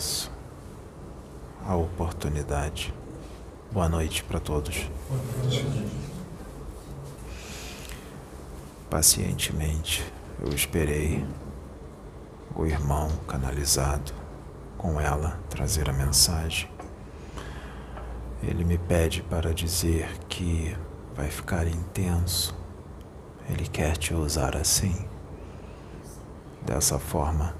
[0.00, 0.32] agradeço
[1.66, 2.94] a oportunidade.
[3.70, 4.90] Boa noite para todos.
[8.88, 10.02] Pacientemente
[10.40, 11.24] eu esperei
[12.56, 14.12] o irmão canalizado
[14.78, 16.68] com ela trazer a mensagem.
[18.42, 20.74] Ele me pede para dizer que
[21.14, 22.56] vai ficar intenso.
[23.50, 25.06] Ele quer te usar assim,
[26.64, 27.59] dessa forma.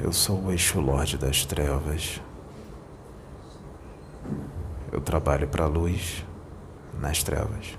[0.00, 2.20] Eu sou o eixo Lorde das Trevas.
[4.92, 6.24] Eu trabalho para a luz
[7.00, 7.76] nas trevas.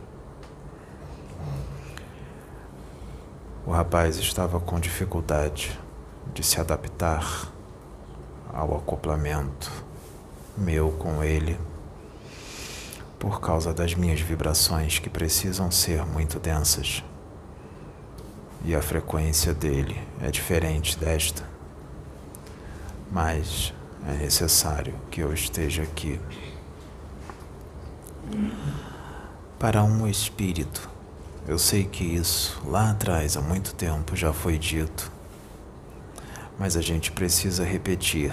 [3.66, 5.80] O rapaz estava com dificuldade
[6.34, 7.50] de se adaptar
[8.54, 9.72] ao acoplamento
[10.58, 11.58] meu com ele
[13.18, 17.02] por causa das minhas vibrações que precisam ser muito densas.
[18.66, 21.59] E a frequência dele é diferente desta.
[23.12, 23.74] Mas
[24.08, 26.20] é necessário que eu esteja aqui
[29.58, 30.90] para um espírito
[31.50, 35.12] eu sei que isso lá atrás, há muito tempo, já foi dito.
[36.60, 38.32] Mas a gente precisa repetir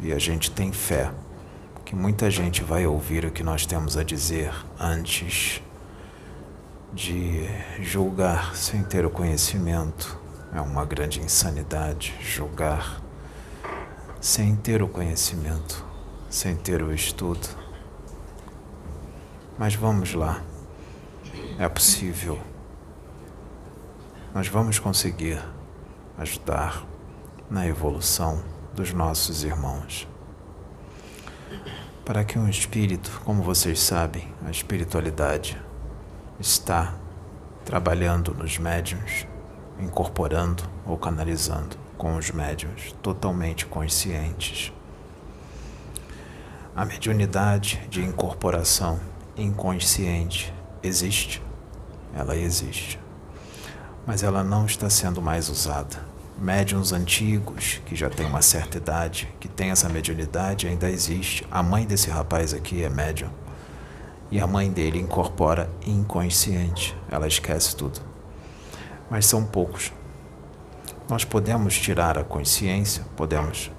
[0.00, 1.10] e a gente tem fé
[1.84, 5.60] que muita gente vai ouvir o que nós temos a dizer antes
[6.94, 7.46] de
[7.82, 10.18] julgar sem ter o conhecimento.
[10.50, 13.02] É uma grande insanidade julgar
[14.20, 15.84] sem ter o conhecimento,
[16.28, 17.48] sem ter o estudo.
[19.58, 20.42] Mas vamos lá.
[21.58, 22.38] É possível.
[24.34, 25.42] Nós vamos conseguir
[26.18, 26.84] ajudar
[27.50, 28.42] na evolução
[28.74, 30.08] dos nossos irmãos.
[32.04, 35.60] Para que um espírito, como vocês sabem, a espiritualidade
[36.38, 36.94] está
[37.64, 39.26] trabalhando nos médiums,
[39.78, 44.72] incorporando ou canalizando com os médiums totalmente conscientes.
[46.74, 49.00] A mediunidade de incorporação
[49.36, 50.52] inconsciente
[50.82, 51.42] existe
[52.16, 52.98] ela existe.
[54.06, 55.98] Mas ela não está sendo mais usada.
[56.38, 61.46] Médiuns antigos, que já têm uma certa idade, que têm essa mediunidade, ainda existe.
[61.50, 63.30] A mãe desse rapaz aqui é médium.
[64.30, 66.96] E a mãe dele incorpora inconsciente.
[67.10, 68.00] Ela esquece tudo.
[69.10, 69.92] Mas são poucos.
[71.08, 73.04] Nós podemos tirar a consciência?
[73.14, 73.70] Podemos.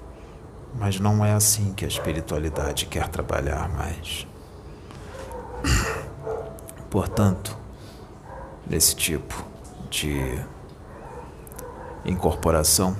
[0.74, 4.26] Mas não é assim que a espiritualidade quer trabalhar mais.
[6.88, 7.56] Portanto,
[8.64, 9.44] desse tipo
[9.90, 10.42] de
[12.04, 12.96] incorporação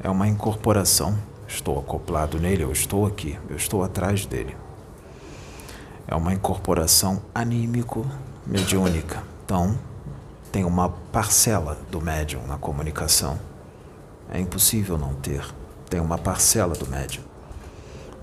[0.00, 1.18] é uma incorporação.
[1.48, 4.56] Estou acoplado nele, eu estou aqui, eu estou atrás dele.
[6.06, 9.22] É uma incorporação anímico-mediúnica.
[9.44, 9.76] Então,
[10.52, 13.38] tem uma parcela do médium na comunicação.
[14.30, 15.44] É impossível não ter.
[15.88, 17.22] Tem uma parcela do médium.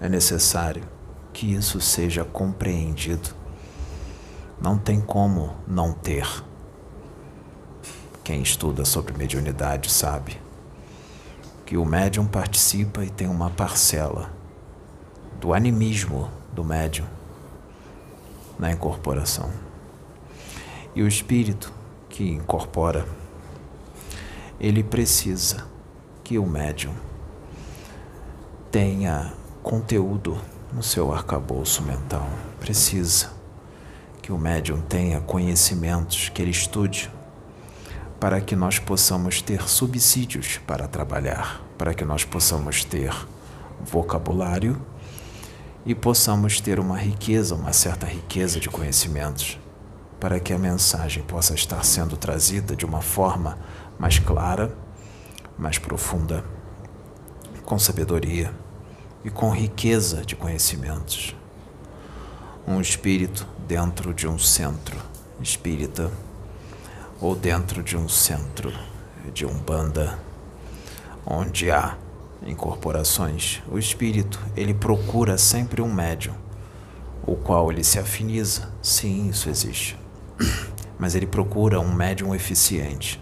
[0.01, 0.83] É necessário
[1.31, 3.43] que isso seja compreendido
[4.63, 6.25] não tem como não ter.
[8.23, 10.39] Quem estuda sobre mediunidade sabe
[11.65, 14.31] que o médium participa e tem uma parcela
[15.37, 17.05] do animismo do médium
[18.57, 19.51] na incorporação.
[20.95, 21.73] E o espírito
[22.13, 23.07] que incorpora,
[24.59, 25.65] ele precisa
[26.23, 26.93] que o médium
[28.71, 30.37] tenha conteúdo
[30.71, 32.29] no seu arcabouço mental.
[32.59, 33.31] Precisa
[34.21, 37.11] que o médium tenha conhecimentos, que ele estude,
[38.19, 43.11] para que nós possamos ter subsídios para trabalhar, para que nós possamos ter
[43.83, 44.79] vocabulário
[45.83, 49.57] e possamos ter uma riqueza, uma certa riqueza de conhecimentos,
[50.23, 53.59] para que a mensagem possa estar sendo trazida de uma forma
[53.99, 54.73] mais clara,
[55.57, 56.45] mais profunda,
[57.65, 58.53] com sabedoria
[59.25, 61.35] e com riqueza de conhecimentos.
[62.65, 64.95] Um espírito dentro de um centro
[65.41, 66.09] espírita
[67.19, 68.71] ou dentro de um centro
[69.33, 70.17] de umbanda
[71.25, 71.97] onde há
[72.47, 76.35] incorporações, o espírito ele procura sempre um médium,
[77.27, 78.71] o qual ele se afiniza.
[78.81, 80.01] Sim, isso existe.
[80.97, 83.21] Mas ele procura um médium eficiente.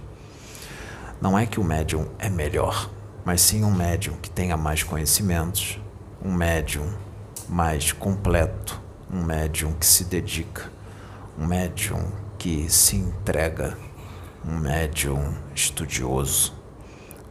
[1.21, 2.89] Não é que o médium é melhor,
[3.23, 5.79] mas sim um médium que tenha mais conhecimentos,
[6.23, 6.91] um médium
[7.47, 8.81] mais completo,
[9.11, 10.71] um médium que se dedica,
[11.37, 13.77] um médium que se entrega,
[14.43, 16.53] um médium estudioso,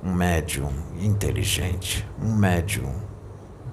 [0.03, 2.95] um médium inteligente, um médium,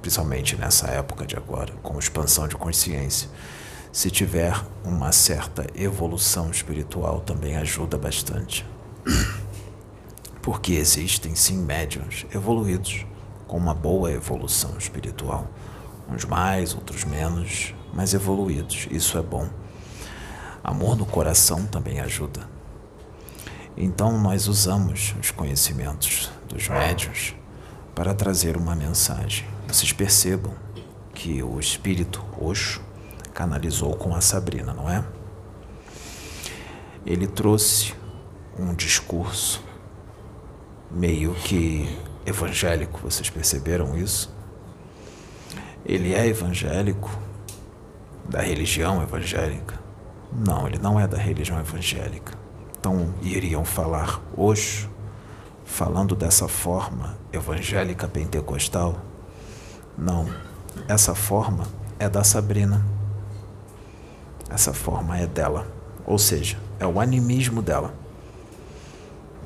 [0.01, 3.30] principalmente nessa época de agora, com expansão de consciência,
[3.98, 4.54] Se tiver
[4.84, 8.64] uma certa evolução espiritual, também ajuda bastante.
[10.40, 13.08] Porque existem sim médiums evoluídos
[13.48, 15.48] com uma boa evolução espiritual.
[16.08, 18.88] Uns mais, outros menos, mas evoluídos.
[18.92, 19.50] Isso é bom.
[20.64, 22.48] Amor no coração também ajuda.
[23.76, 27.34] Então, nós usamos os conhecimentos dos médios
[27.96, 29.48] para trazer uma mensagem.
[29.68, 30.54] Vocês percebam
[31.16, 32.86] que o espírito Oxo
[33.38, 35.06] canalizou com a Sabrina, não é?
[37.06, 37.94] Ele trouxe
[38.57, 39.63] um discurso
[40.89, 41.88] meio que
[42.25, 44.36] evangélico, vocês perceberam isso?
[45.86, 47.12] Ele é evangélico,
[48.28, 49.80] da religião evangélica?
[50.34, 52.34] Não, ele não é da religião evangélica.
[52.80, 54.89] Então iriam falar hoje,
[55.63, 59.00] falando dessa forma evangélica pentecostal?
[59.95, 60.28] Não,
[60.88, 61.68] essa forma
[62.00, 62.97] é da Sabrina.
[64.50, 65.68] Essa forma é dela,
[66.06, 67.94] ou seja, é o animismo dela.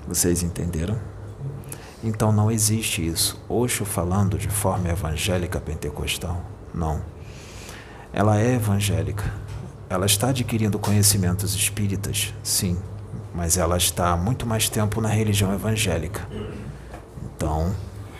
[0.07, 0.97] Vocês entenderam?
[2.03, 3.39] Então não existe isso.
[3.47, 6.43] Oxo falando de forma evangélica pentecostal.
[6.73, 7.01] Não.
[8.13, 9.23] Ela é evangélica.
[9.89, 12.77] Ela está adquirindo conhecimentos espíritas, sim,
[13.35, 16.27] mas ela está há muito mais tempo na religião evangélica.
[17.23, 17.75] Então,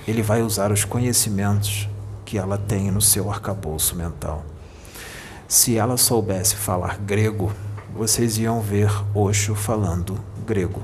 [0.07, 1.87] ele vai usar os conhecimentos
[2.25, 4.43] que ela tem no seu arcabouço mental.
[5.51, 7.51] Se ela soubesse falar grego,
[7.93, 10.17] vocês iam ver Osho falando
[10.47, 10.81] grego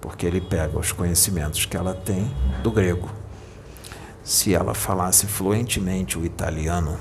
[0.00, 2.28] porque ele pega os conhecimentos que ela tem
[2.60, 3.08] do grego.
[4.24, 6.98] Se ela falasse fluentemente o italiano,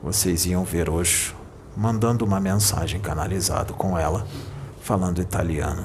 [0.00, 1.34] vocês iam ver hoje
[1.76, 4.24] mandando uma mensagem canalizada com ela,
[4.80, 5.84] falando italiano.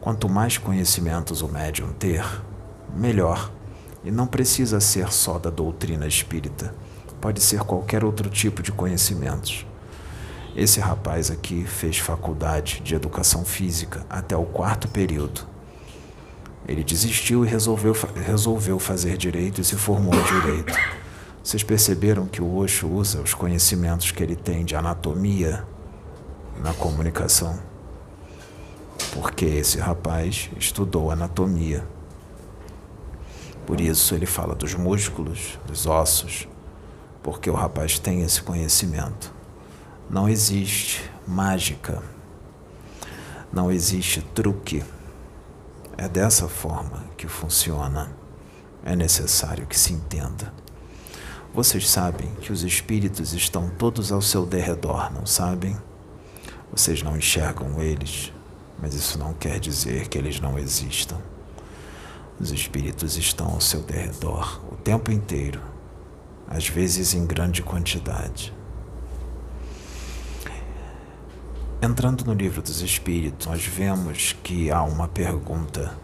[0.00, 2.24] Quanto mais conhecimentos o médium ter,
[2.94, 3.50] melhor.
[4.04, 6.72] E não precisa ser só da doutrina espírita,
[7.24, 9.64] pode ser qualquer outro tipo de conhecimentos.
[10.54, 15.40] Esse rapaz aqui fez faculdade de educação física até o quarto período.
[16.68, 20.78] Ele desistiu e resolveu, resolveu fazer direito e se formou em direito.
[21.42, 25.64] Vocês perceberam que o Osho usa os conhecimentos que ele tem de anatomia
[26.62, 27.58] na comunicação?
[29.14, 31.86] Porque esse rapaz estudou anatomia.
[33.66, 36.46] Por isso ele fala dos músculos, dos ossos,
[37.24, 39.32] porque o rapaz tem esse conhecimento.
[40.10, 42.02] Não existe mágica,
[43.50, 44.84] não existe truque.
[45.96, 48.12] É dessa forma que funciona.
[48.84, 50.52] É necessário que se entenda.
[51.54, 55.74] Vocês sabem que os espíritos estão todos ao seu derredor, não sabem?
[56.70, 58.32] Vocês não enxergam eles,
[58.78, 61.18] mas isso não quer dizer que eles não existam.
[62.38, 65.73] Os espíritos estão ao seu derredor o tempo inteiro,
[66.54, 68.54] às vezes em grande quantidade.
[71.82, 75.98] Entrando no livro dos Espíritos, nós vemos que há uma pergunta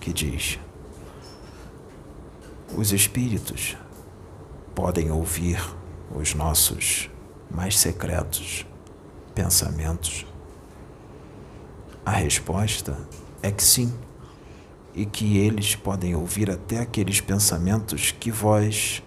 [0.00, 0.58] que diz:
[2.76, 3.76] Os Espíritos
[4.74, 5.62] podem ouvir
[6.12, 7.08] os nossos
[7.48, 8.66] mais secretos
[9.32, 10.26] pensamentos?
[12.04, 12.98] A resposta
[13.40, 13.94] é que sim,
[14.92, 19.00] e que eles podem ouvir até aqueles pensamentos que vós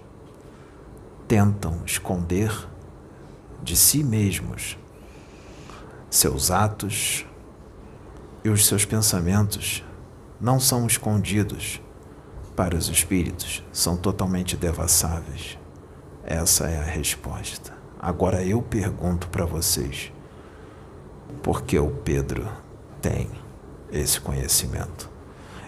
[1.27, 2.51] tentam esconder
[3.61, 4.77] de si mesmos
[6.09, 7.25] seus atos
[8.43, 9.83] e os seus pensamentos
[10.39, 11.81] não são escondidos
[12.55, 15.59] para os espíritos, são totalmente devassáveis.
[16.23, 17.73] Essa é a resposta.
[17.99, 20.11] Agora eu pergunto para vocês:
[21.43, 22.47] por que o Pedro
[23.01, 23.29] tem
[23.91, 25.09] esse conhecimento?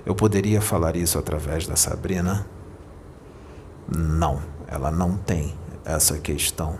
[0.05, 2.47] Eu poderia falar isso através da Sabrina?
[3.87, 6.77] Não, ela não tem essa questão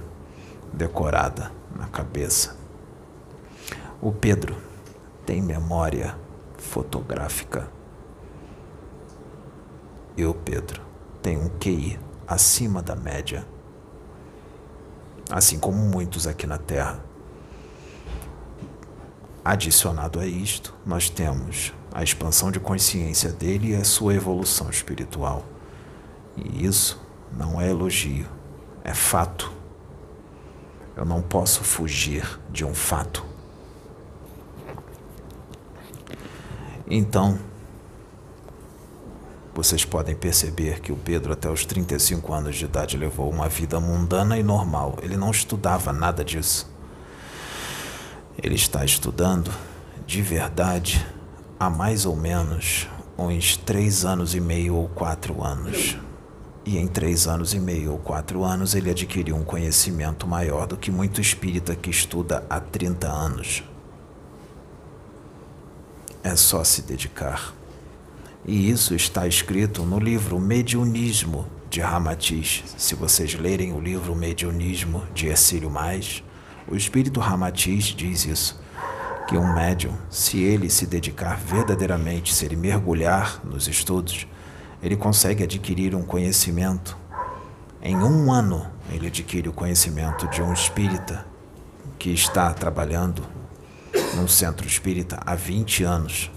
[0.71, 2.55] decorada na cabeça.
[3.99, 4.55] O Pedro
[5.25, 6.15] tem memória
[6.57, 7.67] fotográfica.
[10.15, 10.81] E o Pedro
[11.21, 13.43] tem um QI acima da média.
[15.31, 17.03] Assim como muitos aqui na Terra.
[19.43, 25.43] Adicionado a isto, nós temos a expansão de consciência dele e a sua evolução espiritual.
[26.37, 28.27] E isso não é elogio,
[28.83, 29.51] é fato.
[30.95, 33.25] Eu não posso fugir de um fato.
[36.89, 37.37] Então,
[39.53, 43.79] vocês podem perceber que o Pedro, até os 35 anos de idade, levou uma vida
[43.79, 44.97] mundana e normal.
[45.01, 46.71] Ele não estudava nada disso.
[48.41, 49.51] Ele está estudando
[50.05, 51.05] de verdade
[51.59, 55.97] há mais ou menos uns três anos e meio ou quatro anos.
[56.69, 60.77] E em três anos e meio ou quatro anos ele adquiriu um conhecimento maior do
[60.77, 63.63] que muito espírita que estuda há 30 anos.
[66.23, 67.55] É só se dedicar.
[68.45, 72.63] E isso está escrito no livro Mediunismo de Ramatiz.
[72.77, 76.23] Se vocês lerem o livro Mediunismo de Ercílio Mais,
[76.67, 78.61] o espírito Ramatiz diz isso,
[79.27, 84.27] que um médium, se ele se dedicar verdadeiramente, se ele mergulhar nos estudos,
[84.81, 86.97] ele consegue adquirir um conhecimento.
[87.81, 91.25] Em um ano, ele adquire o conhecimento de um espírita
[91.97, 93.23] que está trabalhando
[94.15, 96.31] num centro espírita há 20 anos.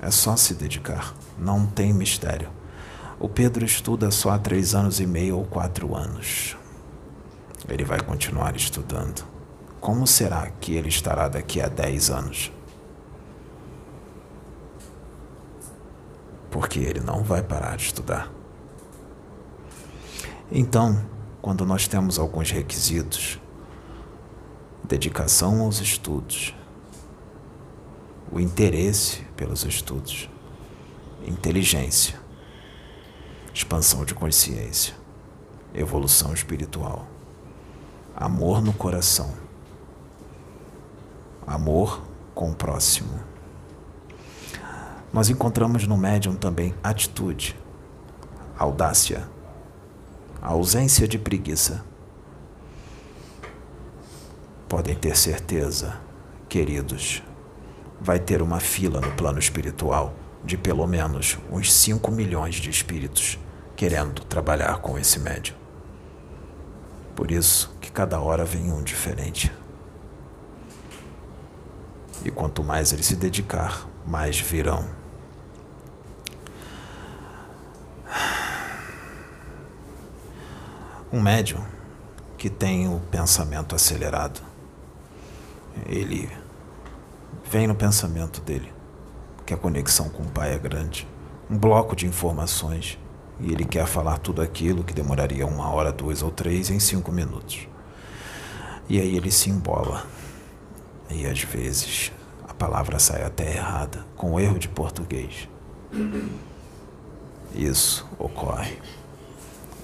[0.00, 2.48] É só se dedicar, não tem mistério.
[3.18, 6.56] O Pedro estuda só há três anos e meio ou quatro anos.
[7.68, 9.24] Ele vai continuar estudando.
[9.78, 12.50] Como será que ele estará daqui a dez anos?
[16.50, 18.30] Porque ele não vai parar de estudar.
[20.50, 21.00] Então,
[21.40, 23.38] quando nós temos alguns requisitos,
[24.82, 26.54] dedicação aos estudos,
[28.32, 30.28] o interesse pelos estudos,
[31.24, 32.18] inteligência,
[33.54, 34.94] expansão de consciência,
[35.72, 37.06] evolução espiritual,
[38.16, 39.32] amor no coração,
[41.46, 42.02] amor
[42.34, 43.29] com o próximo.
[45.12, 47.58] Nós encontramos no médium também atitude,
[48.56, 49.28] audácia,
[50.40, 51.84] ausência de preguiça.
[54.68, 55.98] Podem ter certeza,
[56.48, 57.24] queridos,
[58.00, 60.14] vai ter uma fila no plano espiritual
[60.44, 63.36] de pelo menos uns 5 milhões de espíritos
[63.74, 65.56] querendo trabalhar com esse médium.
[67.16, 69.52] Por isso que cada hora vem um diferente.
[72.24, 74.99] E quanto mais ele se dedicar, mais virão.
[81.12, 81.60] Um médium
[82.38, 84.40] que tem o pensamento acelerado,
[85.86, 86.30] ele
[87.50, 88.72] vem no pensamento dele
[89.44, 91.08] que a conexão com o Pai é grande,
[91.50, 92.96] um bloco de informações,
[93.40, 97.10] e ele quer falar tudo aquilo que demoraria uma hora, duas ou três em cinco
[97.10, 97.66] minutos.
[98.88, 100.06] E aí ele se embola.
[101.10, 102.12] E às vezes
[102.46, 105.48] a palavra sai até errada, com erro de português.
[107.52, 108.78] Isso ocorre.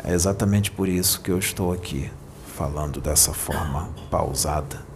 [0.06, 2.08] É exatamente por isso que eu estou aqui,
[2.56, 4.86] falando dessa forma pausada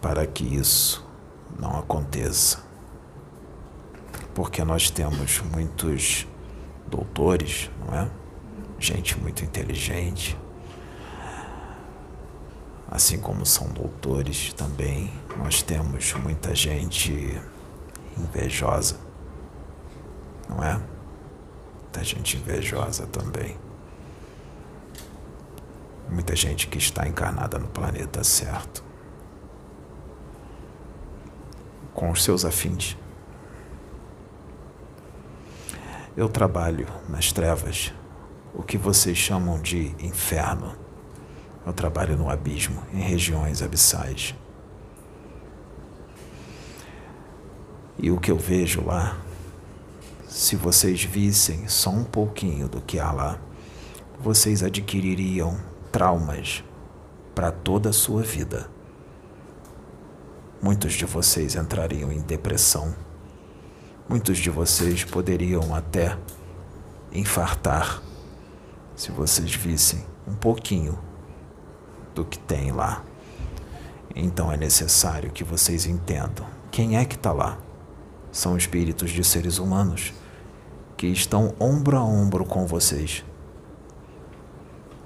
[0.00, 1.06] para que isso
[1.58, 2.64] não aconteça.
[4.34, 6.26] Porque nós temos muitos
[6.86, 8.08] doutores, não é?
[8.78, 10.38] Gente muito inteligente.
[12.90, 17.38] Assim como são doutores também, nós temos muita gente
[18.16, 18.96] invejosa,
[20.48, 20.95] não é?
[21.96, 23.56] Muita gente invejosa também.
[26.10, 28.84] Muita gente que está encarnada no planeta certo.
[31.94, 32.94] com os seus afins.
[36.14, 37.94] Eu trabalho nas trevas,
[38.52, 40.76] o que vocês chamam de inferno.
[41.64, 44.34] Eu trabalho no abismo, em regiões abissais.
[47.98, 49.16] E o que eu vejo lá,
[50.36, 53.40] se vocês vissem só um pouquinho do que há lá,
[54.20, 55.58] vocês adquiririam
[55.90, 56.62] traumas
[57.34, 58.70] para toda a sua vida.
[60.60, 62.94] Muitos de vocês entrariam em depressão.
[64.06, 66.18] Muitos de vocês poderiam até
[67.10, 68.02] infartar
[68.94, 70.98] se vocês vissem um pouquinho
[72.14, 73.02] do que tem lá.
[74.14, 77.56] Então é necessário que vocês entendam quem é que está lá.
[78.30, 80.12] São espíritos de seres humanos
[80.96, 83.24] que estão ombro a ombro com vocês.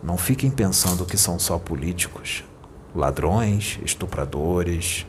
[0.03, 2.45] Não fiquem pensando que são só políticos,
[2.95, 5.07] ladrões, estupradores,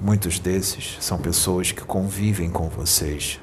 [0.00, 3.40] Muitos desses são pessoas que convivem com vocês.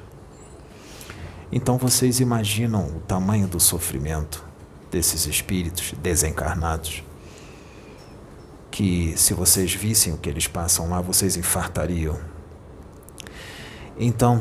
[1.52, 4.42] Então vocês imaginam o tamanho do sofrimento
[4.90, 7.04] desses espíritos desencarnados?
[8.70, 12.18] Que se vocês vissem o que eles passam lá, vocês infartariam.
[13.98, 14.40] Então,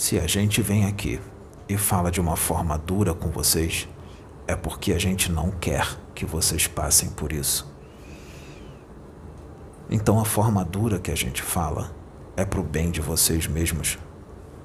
[0.00, 1.20] se a gente vem aqui
[1.68, 3.86] e fala de uma forma dura com vocês,
[4.46, 7.70] é porque a gente não quer que vocês passem por isso.
[9.90, 11.94] Então a forma dura que a gente fala
[12.34, 13.98] é para o bem de vocês mesmos,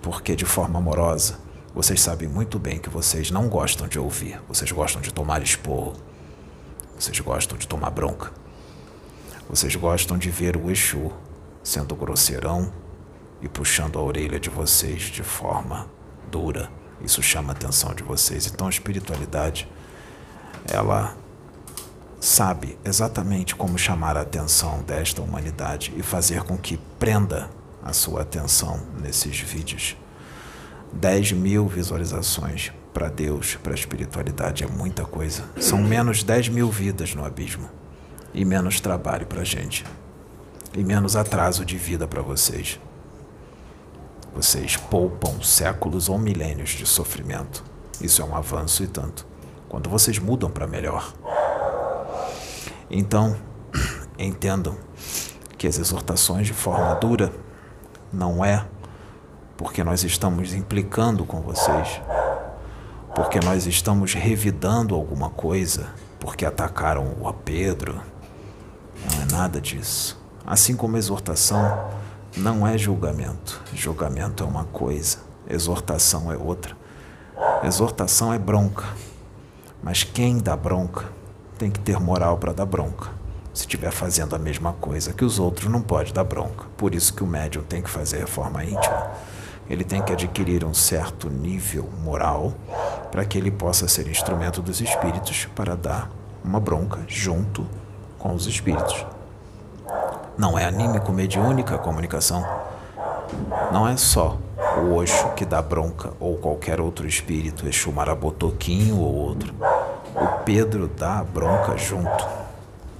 [0.01, 1.37] porque de forma amorosa
[1.73, 5.97] vocês sabem muito bem que vocês não gostam de ouvir, vocês gostam de tomar esporro,
[6.97, 8.31] vocês gostam de tomar bronca,
[9.49, 11.11] vocês gostam de ver o Exu
[11.61, 12.84] sendo grosseirão
[13.41, 15.87] e puxando a orelha de vocês de forma
[16.31, 16.69] dura.
[17.01, 18.47] Isso chama a atenção de vocês.
[18.47, 19.67] Então a espiritualidade,
[20.67, 21.15] ela
[22.19, 27.49] sabe exatamente como chamar a atenção desta humanidade e fazer com que prenda
[27.83, 29.95] a sua atenção nesses vídeos.
[30.93, 35.43] 10 mil visualizações para Deus, para a espiritualidade é muita coisa.
[35.59, 37.69] São menos 10 mil vidas no abismo
[38.33, 39.85] e menos trabalho para a gente
[40.73, 42.79] e menos atraso de vida para vocês.
[44.35, 47.63] Vocês poupam séculos ou milênios de sofrimento.
[48.01, 49.25] Isso é um avanço e tanto.
[49.69, 51.13] Quando vocês mudam para melhor.
[52.91, 53.37] Então,
[54.19, 54.75] entendam
[55.57, 57.31] que as exortações de forma dura
[58.11, 58.65] não é
[59.57, 62.01] porque nós estamos implicando com vocês,
[63.15, 65.87] porque nós estamos revidando alguma coisa,
[66.19, 68.01] porque atacaram o Pedro.
[69.05, 70.19] Não é nada disso.
[70.45, 71.89] Assim como exortação
[72.37, 73.61] não é julgamento.
[73.73, 76.75] Julgamento é uma coisa, exortação é outra.
[77.63, 78.85] Exortação é bronca.
[79.81, 81.05] Mas quem dá bronca
[81.57, 83.09] tem que ter moral para dar bronca.
[83.53, 86.65] Se estiver fazendo a mesma coisa que os outros, não pode dar bronca.
[86.75, 89.11] Por isso que o médium tem que fazer reforma íntima.
[89.69, 92.53] Ele tem que adquirir um certo nível moral
[93.11, 96.11] para que ele possa ser instrumento dos espíritos para dar
[96.43, 97.65] uma bronca junto
[98.19, 99.05] com os espíritos.
[100.37, 102.45] Não é anímico mediúnica a comunicação.
[103.71, 104.37] Não é só
[104.77, 109.53] o Oxo que dá bronca ou qualquer outro espírito, Exu Marabotoquinho ou outro.
[110.13, 112.27] O Pedro dá bronca junto.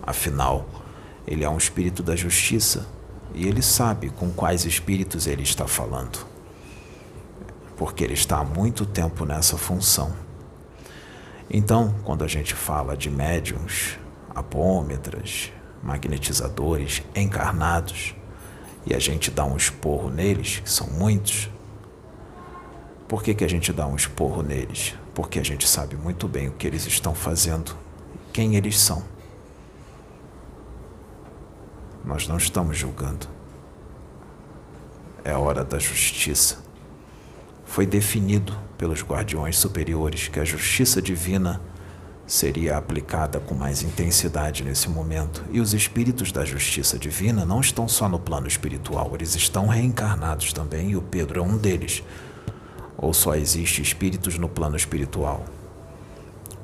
[0.02, 0.66] Afinal,
[1.28, 2.88] ele é um espírito da justiça
[3.34, 6.26] e ele sabe com quais espíritos ele está falando.
[7.76, 10.14] Porque ele está há muito tempo nessa função.
[11.50, 14.00] Então, quando a gente fala de médiums,
[14.34, 15.52] apômetras,
[15.86, 18.16] magnetizadores encarnados
[18.88, 21.50] e a gente dá um esporro neles, que são muitos.
[23.08, 24.96] Por que, que a gente dá um esporro neles?
[25.14, 27.78] Porque a gente sabe muito bem o que eles estão fazendo,
[28.34, 29.04] quem eles são.
[32.04, 33.28] Nós não estamos julgando.
[35.24, 36.64] É hora da justiça.
[37.66, 41.62] Foi definido pelos guardiões superiores que a justiça divina
[42.28, 45.44] seria aplicada com mais intensidade nesse momento.
[45.52, 50.52] E os espíritos da justiça divina não estão só no plano espiritual, eles estão reencarnados
[50.52, 52.04] também, e o Pedro é um deles.
[52.98, 55.46] Ou só existe espíritos no plano espiritual?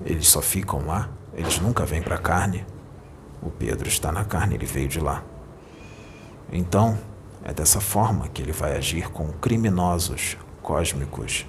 [0.03, 1.09] Eles só ficam lá?
[1.33, 2.65] Eles nunca vêm para a carne?
[3.41, 5.23] O Pedro está na carne, ele veio de lá.
[6.51, 6.97] Então,
[7.43, 11.45] é dessa forma que ele vai agir com criminosos cósmicos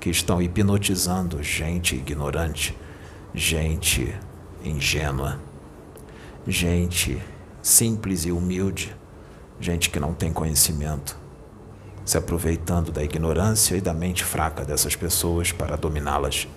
[0.00, 2.76] que estão hipnotizando gente ignorante
[3.38, 4.12] gente
[4.64, 5.38] ingênua,
[6.44, 7.22] gente
[7.62, 8.96] simples e humilde,
[9.60, 11.16] gente que não tem conhecimento,
[12.04, 16.48] se aproveitando da ignorância e da mente fraca dessas pessoas para dominá-las,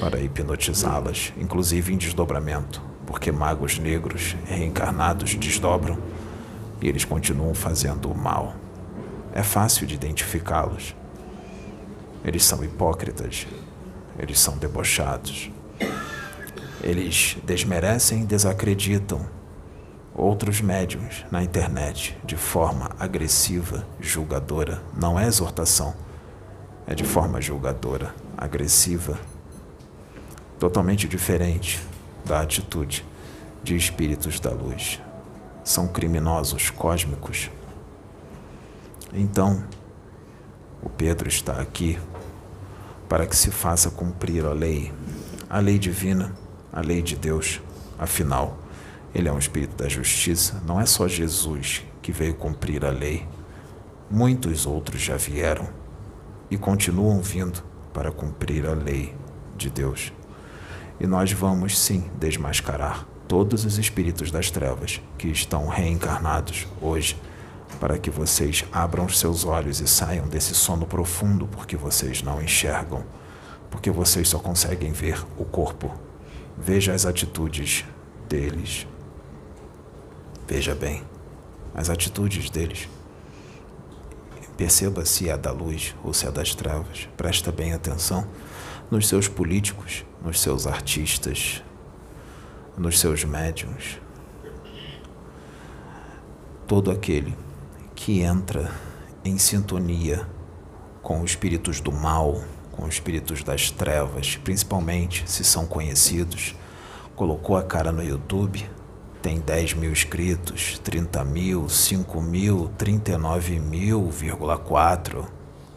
[0.00, 5.98] para hipnotizá-las, inclusive em desdobramento, porque magos negros reencarnados desdobram
[6.80, 8.54] e eles continuam fazendo o mal.
[9.34, 10.96] É fácil de identificá-los.
[12.24, 13.46] Eles são hipócritas,
[14.18, 15.50] eles são debochados,
[16.82, 19.26] eles desmerecem e desacreditam
[20.14, 24.82] outros médiums na internet de forma agressiva, julgadora.
[24.96, 25.94] Não é exortação,
[26.86, 29.18] é de forma julgadora, agressiva,
[30.58, 31.80] totalmente diferente
[32.24, 33.04] da atitude
[33.62, 35.00] de espíritos da luz.
[35.64, 37.50] São criminosos cósmicos.
[39.12, 39.64] Então,
[40.82, 41.98] o Pedro está aqui
[43.08, 44.92] para que se faça cumprir a lei,
[45.48, 46.32] a lei divina
[46.72, 47.60] a lei de Deus.
[47.98, 48.58] Afinal,
[49.14, 53.26] ele é um espírito da justiça, não é só Jesus que veio cumprir a lei.
[54.10, 55.68] Muitos outros já vieram
[56.50, 59.14] e continuam vindo para cumprir a lei
[59.56, 60.12] de Deus.
[60.98, 67.16] E nós vamos sim desmascarar todos os espíritos das trevas que estão reencarnados hoje,
[67.78, 72.42] para que vocês abram os seus olhos e saiam desse sono profundo, porque vocês não
[72.42, 73.04] enxergam,
[73.70, 76.09] porque vocês só conseguem ver o corpo
[76.62, 77.86] Veja as atitudes
[78.28, 78.86] deles.
[80.46, 81.02] Veja bem
[81.74, 82.86] as atitudes deles.
[84.58, 87.08] Perceba se é da luz ou se é das trevas.
[87.16, 88.26] Presta bem atenção
[88.90, 91.62] nos seus políticos, nos seus artistas,
[92.76, 93.98] nos seus médiums.
[96.66, 97.34] Todo aquele
[97.94, 98.70] que entra
[99.24, 100.28] em sintonia
[101.00, 102.44] com os espíritos do mal,
[102.80, 106.54] com espíritos das trevas, principalmente se são conhecidos.
[107.14, 108.66] Colocou a cara no YouTube,
[109.20, 114.10] tem 10 mil inscritos, 30 mil, 5 mil, 39 mil,
[114.64, 115.28] 4.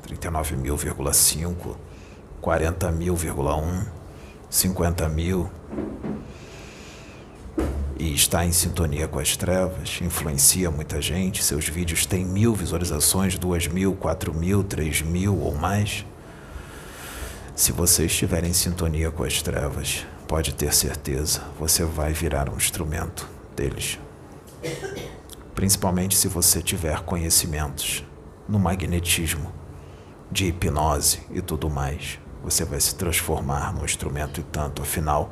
[0.04, 1.76] 39 mil,5,
[2.40, 3.86] 40 mil,1,
[4.50, 5.50] 50 mil.
[7.98, 11.44] E está em sintonia com as trevas, influencia muita gente.
[11.44, 16.06] Seus vídeos têm mil visualizações, duas mil, quatro mil, três mil ou mais.
[17.56, 22.58] Se você estiver em sintonia com as trevas, pode ter certeza, você vai virar um
[22.58, 24.00] instrumento deles.
[25.54, 28.04] Principalmente se você tiver conhecimentos
[28.50, 29.54] no magnetismo,
[30.32, 32.20] de hipnose e tudo mais.
[32.44, 35.32] Você vai se transformar num instrumento e tanto, afinal,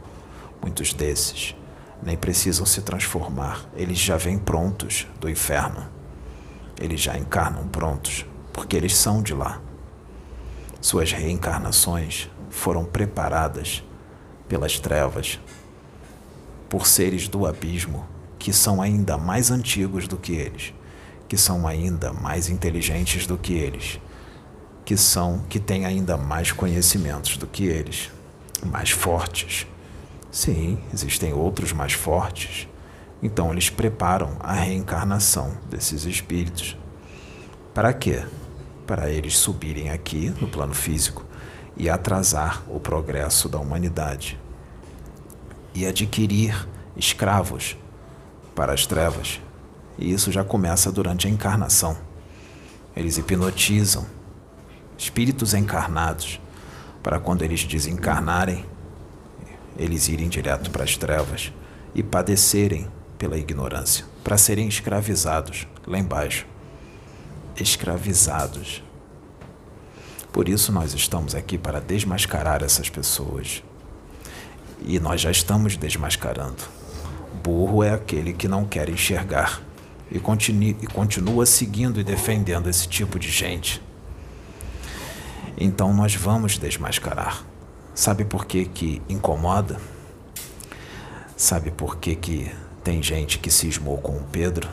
[0.62, 1.56] muitos desses
[2.04, 5.88] nem precisam se transformar, eles já vêm prontos do inferno.
[6.80, 9.60] Eles já encarnam prontos, porque eles são de lá.
[10.82, 13.84] Suas reencarnações foram preparadas
[14.50, 15.40] pelas trevas,
[16.68, 18.08] por seres do abismo
[18.40, 20.74] que são ainda mais antigos do que eles,
[21.28, 24.02] que são ainda mais inteligentes do que eles,
[24.84, 28.10] que são que têm ainda mais conhecimentos do que eles,
[28.66, 29.68] mais fortes.
[30.32, 32.68] Sim, existem outros mais fortes.
[33.22, 36.76] Então eles preparam a reencarnação desses espíritos.
[37.76, 38.26] Para quê?
[38.92, 41.26] Para eles subirem aqui no plano físico
[41.78, 44.38] e atrasar o progresso da humanidade
[45.74, 47.78] e adquirir escravos
[48.54, 49.40] para as trevas.
[49.98, 51.98] E isso já começa durante a encarnação.
[52.94, 54.06] Eles hipnotizam
[54.98, 56.42] espíritos encarnados
[57.02, 58.66] para quando eles desencarnarem,
[59.78, 61.54] eles irem direto para as trevas
[61.96, 66.51] e padecerem pela ignorância, para serem escravizados lá embaixo
[67.62, 68.84] escravizados.
[70.32, 73.64] Por isso nós estamos aqui para desmascarar essas pessoas.
[74.84, 76.64] E nós já estamos desmascarando.
[77.44, 79.62] Burro é aquele que não quer enxergar
[80.10, 83.82] e, continue, e continua seguindo e defendendo esse tipo de gente.
[85.58, 87.44] Então nós vamos desmascarar.
[87.94, 89.80] Sabe por que, que incomoda?
[91.38, 92.52] Sabe por que, que
[92.84, 94.70] tem gente que cismou com o Pedro?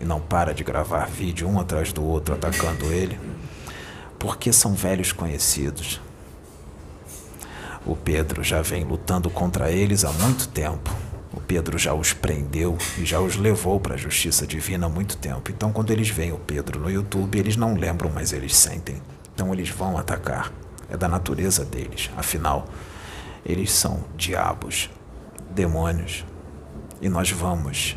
[0.00, 3.20] E não para de gravar vídeo um atrás do outro atacando ele,
[4.18, 6.00] porque são velhos conhecidos.
[7.84, 10.90] O Pedro já vem lutando contra eles há muito tempo.
[11.32, 15.16] O Pedro já os prendeu e já os levou para a justiça divina há muito
[15.16, 15.50] tempo.
[15.50, 19.00] Então, quando eles veem o Pedro no YouTube, eles não lembram, mas eles sentem.
[19.34, 20.52] Então, eles vão atacar.
[20.90, 22.10] É da natureza deles.
[22.16, 22.66] Afinal,
[23.46, 24.90] eles são diabos,
[25.50, 26.24] demônios.
[27.00, 27.96] E nós vamos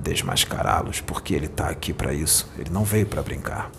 [0.00, 2.50] desmascará-los, porque ele está aqui para isso.
[2.58, 3.70] Ele não veio para brincar.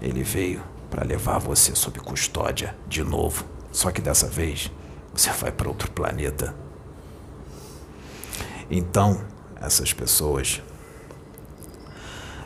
[0.00, 3.44] Ele veio para levar você sob custódia de novo.
[3.70, 4.70] Só que dessa vez
[5.14, 6.54] você vai para outro planeta.
[8.70, 9.24] Então,
[9.60, 10.62] essas pessoas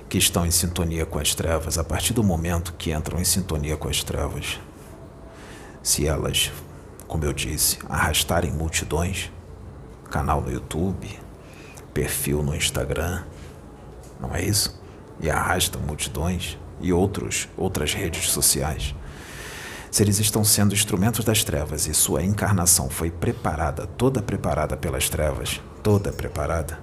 [0.08, 3.76] que estão em sintonia com as trevas, a partir do momento que entram em sintonia
[3.76, 4.60] com as trevas,
[5.82, 6.52] se elas,
[7.08, 9.30] como eu disse, arrastarem multidões,
[10.10, 11.18] canal no YouTube,
[11.96, 13.22] perfil no Instagram,
[14.20, 14.78] não é isso?
[15.18, 18.94] E arrasta multidões e outros, outras redes sociais.
[19.90, 25.08] Se eles estão sendo instrumentos das trevas e sua encarnação foi preparada, toda preparada pelas
[25.08, 26.78] trevas, toda preparada,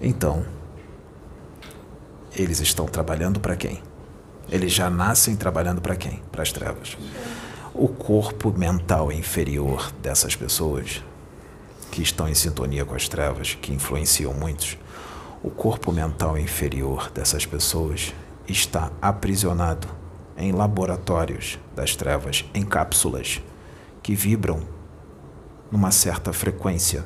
[0.00, 0.42] então
[2.34, 3.82] eles estão trabalhando para quem?
[4.48, 6.22] Eles já nascem trabalhando para quem?
[6.32, 6.96] Para as trevas.
[7.74, 11.02] O corpo mental inferior dessas pessoas
[11.96, 14.76] que estão em sintonia com as trevas, que influenciam muitos,
[15.42, 18.12] o corpo mental inferior dessas pessoas
[18.46, 19.88] está aprisionado
[20.36, 23.40] em laboratórios das trevas, em cápsulas
[24.02, 24.60] que vibram
[25.72, 27.02] numa certa frequência.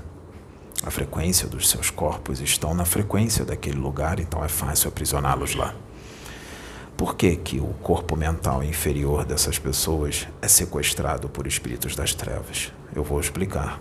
[0.83, 5.72] A frequência dos seus corpos estão na frequência daquele lugar, então é fácil aprisioná-los lá.
[6.96, 12.72] Por que, que o corpo mental inferior dessas pessoas é sequestrado por espíritos das trevas?
[12.92, 13.81] Eu vou explicar.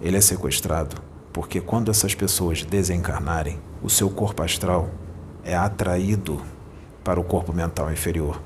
[0.00, 0.96] Ele é sequestrado
[1.32, 4.90] porque quando essas pessoas desencarnarem, o seu corpo astral
[5.42, 6.42] é atraído
[7.02, 8.40] para o corpo mental inferior.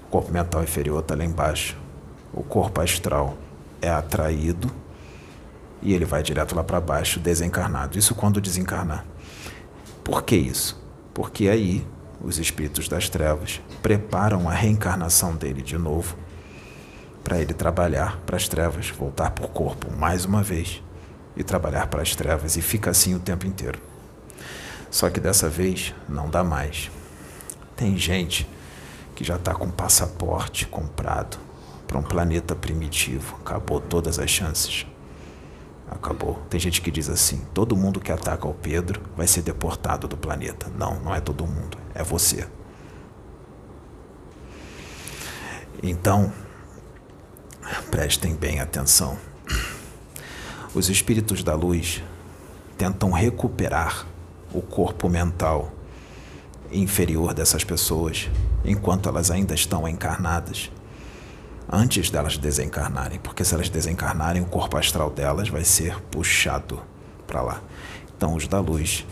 [0.00, 1.76] O corpo mental inferior está lá embaixo.
[2.34, 3.36] O corpo astral
[3.80, 4.70] é atraído
[5.80, 7.98] e ele vai direto lá para baixo, desencarnado.
[7.98, 9.04] Isso quando desencarnar.
[10.02, 10.80] Por que isso?
[11.14, 11.86] Porque aí
[12.20, 16.16] os espíritos das trevas preparam a reencarnação dele de novo
[17.22, 20.82] para ele trabalhar para as trevas, voltar para o corpo mais uma vez
[21.36, 23.80] e trabalhar para as trevas, e fica assim o tempo inteiro.
[24.90, 26.90] Só que dessa vez não dá mais.
[27.74, 28.46] Tem gente
[29.14, 31.38] que já está com passaporte comprado
[31.86, 33.36] para um planeta primitivo.
[33.40, 34.86] Acabou todas as chances.
[35.90, 36.42] Acabou.
[36.50, 40.16] Tem gente que diz assim: todo mundo que ataca o Pedro vai ser deportado do
[40.16, 40.70] planeta.
[40.76, 41.78] Não, não é todo mundo.
[41.94, 42.46] É você.
[45.82, 46.32] Então,
[47.90, 49.18] prestem bem atenção.
[50.74, 52.02] Os espíritos da luz
[52.76, 54.06] tentam recuperar
[54.52, 55.72] o corpo mental
[56.70, 58.30] inferior dessas pessoas
[58.64, 60.70] enquanto elas ainda estão encarnadas,
[61.70, 66.80] antes delas desencarnarem, porque se elas desencarnarem, o corpo astral delas vai ser puxado
[67.26, 67.60] para lá.
[68.16, 69.06] Então, os da luz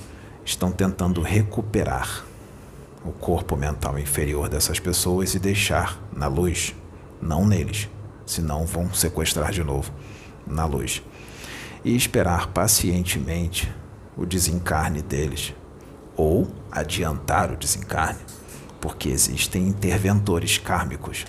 [0.45, 2.25] estão tentando recuperar
[3.05, 6.75] o corpo mental inferior dessas pessoas e deixar na luz,
[7.21, 7.89] não neles,
[8.31, 9.93] senão vão sequestrar de novo
[10.47, 11.03] na luz.
[11.85, 13.73] E esperar pacientemente
[14.17, 15.55] o desencarne deles,
[16.17, 18.21] ou adiantar o desencarne,
[18.81, 21.25] porque existem interventores kármicos.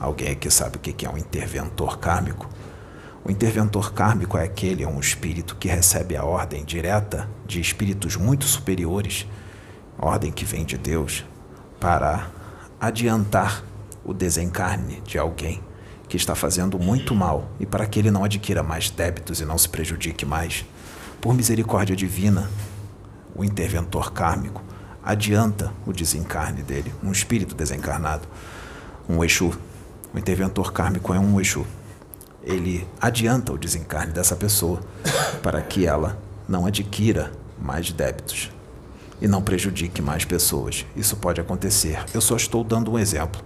[0.00, 2.48] Alguém aqui sabe o que é um interventor kármico?
[3.24, 8.16] O interventor kármico é aquele, é um espírito que recebe a ordem direta de espíritos
[8.16, 9.26] muito superiores
[9.98, 11.24] ordem que vem de Deus,
[11.80, 12.30] para
[12.80, 13.64] adiantar
[14.04, 15.60] o desencarne de alguém
[16.08, 19.58] que está fazendo muito mal e para que ele não adquira mais débitos e não
[19.58, 20.64] se prejudique mais.
[21.20, 22.48] Por misericórdia divina,
[23.34, 24.62] o interventor kármico
[25.04, 28.26] adianta o desencarne dele, um espírito desencarnado,
[29.08, 29.52] um Exu.
[30.12, 31.66] O interventor kármico é um Exu.
[32.42, 34.80] Ele adianta o desencarne dessa pessoa
[35.42, 36.18] para que ela
[36.48, 38.50] não adquira mais débitos
[39.20, 40.86] e não prejudique mais pessoas.
[40.96, 42.02] Isso pode acontecer.
[42.14, 43.42] Eu só estou dando um exemplo.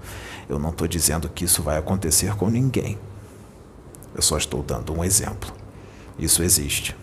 [0.52, 2.98] Eu não estou dizendo que isso vai acontecer com ninguém.
[4.14, 5.50] Eu só estou dando um exemplo.
[6.18, 6.94] Isso existe.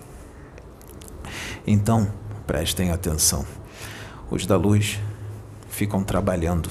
[1.65, 2.11] Então,
[2.45, 3.43] prestem atenção.
[4.29, 4.99] Os da luz
[5.67, 6.69] ficam trabalhando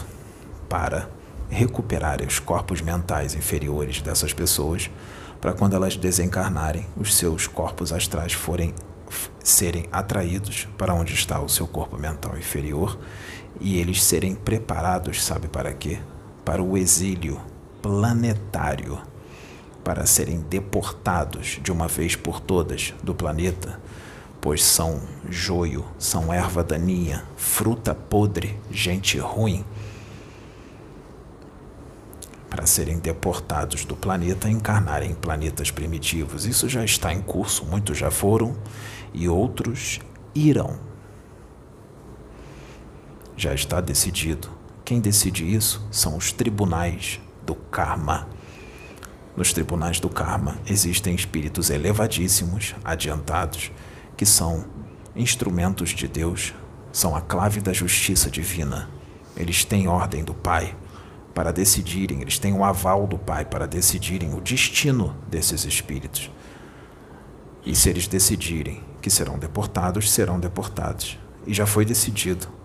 [0.68, 1.10] para
[1.50, 4.88] recuperar os corpos mentais inferiores dessas pessoas,
[5.40, 8.72] para quando elas desencarnarem, os seus corpos astrais forem
[9.42, 12.96] serem atraídos para onde está o seu corpo mental inferior
[13.60, 15.98] e eles serem preparados, sabe para quê?
[16.48, 17.38] Para o exílio
[17.82, 18.98] planetário,
[19.84, 23.78] para serem deportados de uma vez por todas do planeta,
[24.40, 29.62] pois são joio, são erva daninha, fruta podre, gente ruim
[32.48, 36.46] para serem deportados do planeta e encarnarem em planetas primitivos.
[36.46, 38.56] Isso já está em curso, muitos já foram
[39.12, 40.00] e outros
[40.34, 40.78] irão.
[43.36, 44.57] Já está decidido.
[44.88, 48.26] Quem decide isso são os tribunais do karma.
[49.36, 53.70] Nos tribunais do karma existem espíritos elevadíssimos, adiantados,
[54.16, 54.64] que são
[55.14, 56.54] instrumentos de Deus,
[56.90, 58.88] são a clave da justiça divina.
[59.36, 60.74] Eles têm ordem do Pai
[61.34, 66.30] para decidirem, eles têm o aval do Pai para decidirem o destino desses espíritos.
[67.62, 71.18] E se eles decidirem que serão deportados, serão deportados.
[71.46, 72.56] E já foi decidido.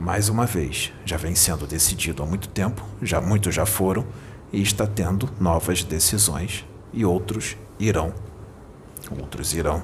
[0.00, 4.06] Mais uma vez, já vem sendo decidido há muito tempo, já muitos já foram
[4.50, 8.14] e está tendo novas decisões e outros irão.
[9.10, 9.82] Outros irão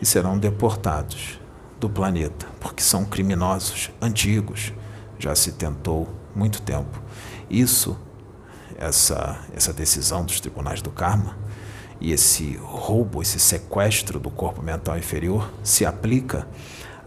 [0.00, 1.40] e serão deportados
[1.80, 4.72] do planeta, porque são criminosos antigos.
[5.18, 7.02] Já se tentou muito tempo.
[7.50, 7.98] Isso,
[8.76, 11.36] essa, essa decisão dos tribunais do karma
[12.00, 16.46] e esse roubo, esse sequestro do corpo mental inferior se aplica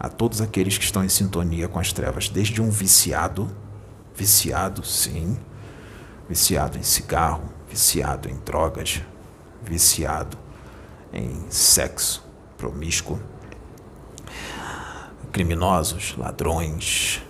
[0.02, 3.48] a todos aqueles que estão em sintonia com as trevas, desde um viciado,
[4.16, 5.38] viciado sim,
[6.28, 9.00] viciado em cigarro, viciado em drogas,
[9.62, 10.36] viciado
[11.12, 12.26] em sexo
[12.58, 13.20] promíscuo,
[15.30, 17.22] criminosos, ladrões,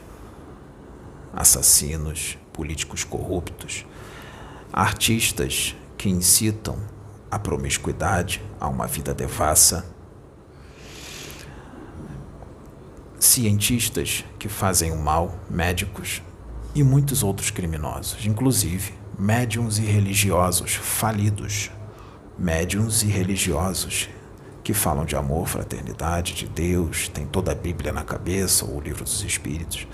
[1.35, 3.85] assassinos, políticos corruptos,
[4.73, 6.79] artistas que incitam
[7.31, 9.92] a promiscuidade, a uma vida devassa,
[13.25, 16.21] cientistas que fazem o mal, médicos
[16.75, 21.71] e muitos outros criminosos, inclusive médiums e religiosos falidos,
[22.37, 24.09] médiums e religiosos
[24.65, 28.81] que falam de amor, fraternidade, de Deus, tem toda a Bíblia na cabeça ou o
[28.81, 29.87] livro dos Espíritos,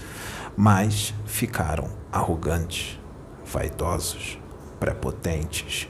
[0.57, 2.99] mas ficaram arrogantes,
[3.45, 4.38] vaidosos,
[4.81, 5.87] prepotentes,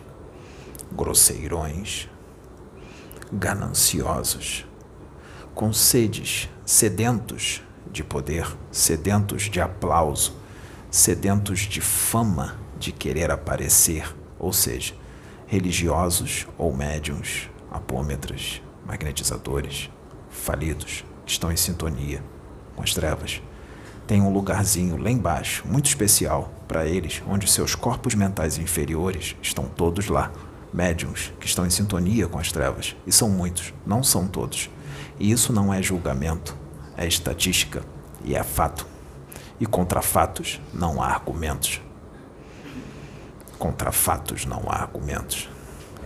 [0.90, 2.08] grosseirões,
[3.32, 4.66] gananciosos,
[5.54, 10.36] com sedes, sedentos de poder, sedentos de aplauso,
[10.90, 14.92] sedentos de fama, de querer aparecer, ou seja,
[15.46, 19.88] religiosos ou médiums, apômetras, magnetizadores,
[20.28, 22.22] falidos, que estão em sintonia
[22.76, 23.40] com as trevas.
[24.06, 29.64] Tem um lugarzinho lá embaixo, muito especial para eles, onde seus corpos mentais inferiores estão
[29.64, 30.30] todos lá,
[30.70, 34.68] médiums que estão em sintonia com as trevas, e são muitos, não são todos.
[35.18, 36.56] E isso não é julgamento,
[36.96, 37.84] é estatística
[38.24, 38.86] e é fato.
[39.60, 41.80] E contra fatos não há argumentos.
[43.58, 45.48] Contra fatos não há argumentos.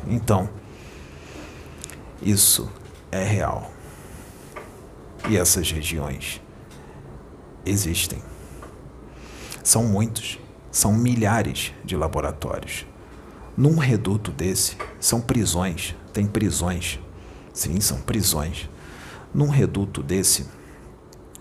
[0.07, 0.49] Então,
[2.23, 2.71] isso
[3.11, 3.71] é real.
[5.29, 6.41] E essas regiões
[7.65, 8.23] existem.
[9.63, 10.39] São muitos,
[10.71, 12.87] são milhares de laboratórios.
[13.57, 16.99] Num reduto desse, são prisões, tem prisões.
[17.53, 18.69] Sim, são prisões.
[19.35, 20.47] Num reduto desse,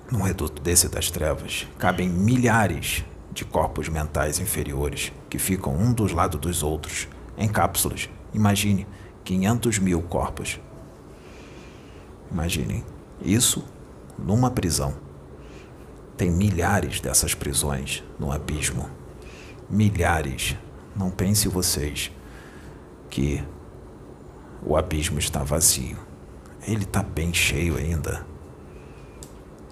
[0.10, 6.12] num reduto desse das trevas, cabem milhares de corpos mentais inferiores que ficam um dos
[6.12, 8.10] lados dos outros, em cápsulas.
[8.34, 8.88] Imagine
[9.24, 10.60] 500 mil corpos.
[12.32, 12.84] Imaginem
[13.22, 13.64] isso
[14.18, 14.96] numa prisão.
[16.16, 18.90] Tem milhares dessas prisões no abismo.
[19.70, 20.56] Milhares.
[20.96, 22.12] Não pense vocês
[23.10, 23.44] que
[24.64, 25.98] o abismo está vazio.
[26.68, 28.26] Ele está bem cheio ainda.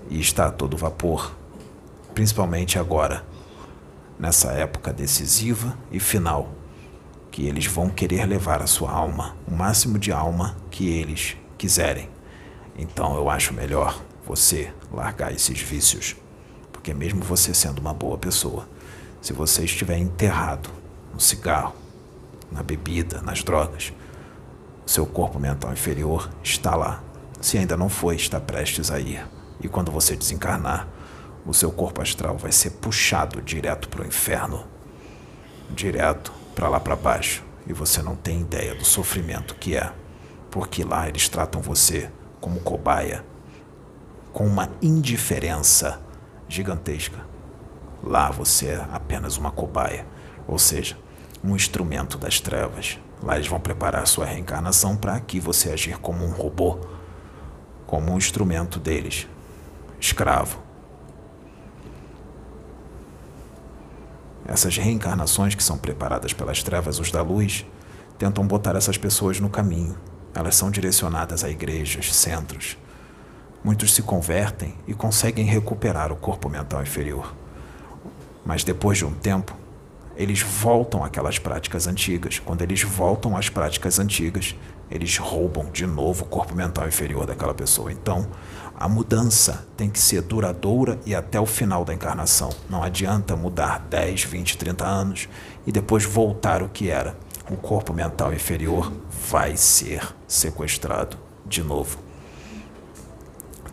[0.09, 1.35] E está a todo vapor.
[2.13, 3.23] Principalmente agora,
[4.17, 6.49] nessa época decisiva e final,
[7.31, 12.09] que eles vão querer levar a sua alma, o máximo de alma que eles quiserem.
[12.77, 16.15] Então eu acho melhor você largar esses vícios,
[16.71, 18.67] porque mesmo você sendo uma boa pessoa,
[19.21, 20.69] se você estiver enterrado
[21.13, 21.75] no cigarro,
[22.51, 23.93] na bebida, nas drogas,
[24.89, 27.03] seu corpo mental inferior está lá.
[27.39, 29.23] Se ainda não foi, está prestes a ir.
[29.61, 30.87] E quando você desencarnar,
[31.45, 34.65] o seu corpo astral vai ser puxado direto para o inferno
[35.69, 37.43] direto para lá para baixo.
[37.67, 39.93] E você não tem ideia do sofrimento que é,
[40.49, 42.09] porque lá eles tratam você
[42.41, 43.23] como cobaia,
[44.33, 46.01] com uma indiferença
[46.47, 47.19] gigantesca.
[48.03, 50.07] Lá você é apenas uma cobaia,
[50.47, 50.97] ou seja,
[51.43, 52.97] um instrumento das trevas.
[53.21, 56.79] Lá eles vão preparar sua reencarnação para aqui você agir como um robô,
[57.85, 59.27] como um instrumento deles,
[59.99, 60.59] escravo.
[64.47, 67.65] Essas reencarnações que são preparadas pelas trevas, os da luz,
[68.17, 69.97] tentam botar essas pessoas no caminho.
[70.33, 72.77] Elas são direcionadas a igrejas, centros,
[73.61, 77.33] Muitos se convertem e conseguem recuperar o corpo mental inferior.
[78.45, 79.55] Mas depois de um tempo,
[80.15, 82.39] eles voltam àquelas práticas antigas.
[82.39, 84.55] Quando eles voltam às práticas antigas,
[84.89, 87.91] eles roubam de novo o corpo mental inferior daquela pessoa.
[87.91, 88.27] Então,
[88.75, 92.49] a mudança tem que ser duradoura e até o final da encarnação.
[92.69, 95.29] Não adianta mudar 10, 20, 30 anos
[95.65, 97.17] e depois voltar o que era.
[97.49, 98.91] O corpo mental inferior
[99.29, 102.09] vai ser sequestrado de novo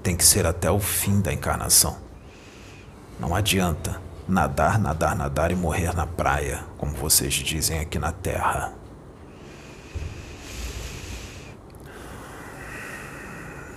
[0.06, 1.96] tem que ser até o fim da encarnação.
[3.18, 8.72] Não adianta nadar, nadar, nadar e morrer na praia, como vocês dizem aqui na Terra.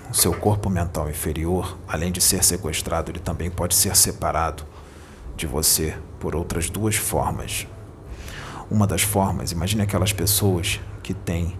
[0.09, 4.65] O seu corpo mental inferior, além de ser sequestrado, ele também pode ser separado
[5.37, 7.67] de você por outras duas formas.
[8.71, 11.55] Uma das formas, imagine aquelas pessoas que têm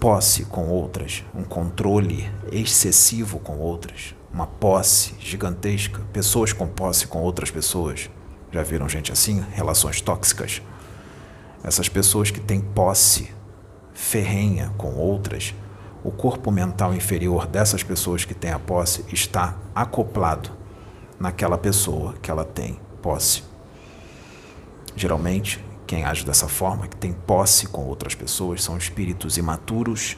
[0.00, 7.20] posse com outras, um controle excessivo com outras, uma posse gigantesca, pessoas com posse com
[7.20, 8.08] outras pessoas.
[8.50, 9.44] Já viram gente assim?
[9.52, 10.62] Relações tóxicas.
[11.62, 13.32] Essas pessoas que têm posse
[13.92, 15.54] ferrenha com outras,
[16.02, 20.50] o corpo mental inferior dessas pessoas que têm a posse está acoplado
[21.20, 23.44] naquela pessoa que ela tem posse.
[24.96, 30.16] Geralmente, quem age dessa forma, que tem posse com outras pessoas, são espíritos imaturos,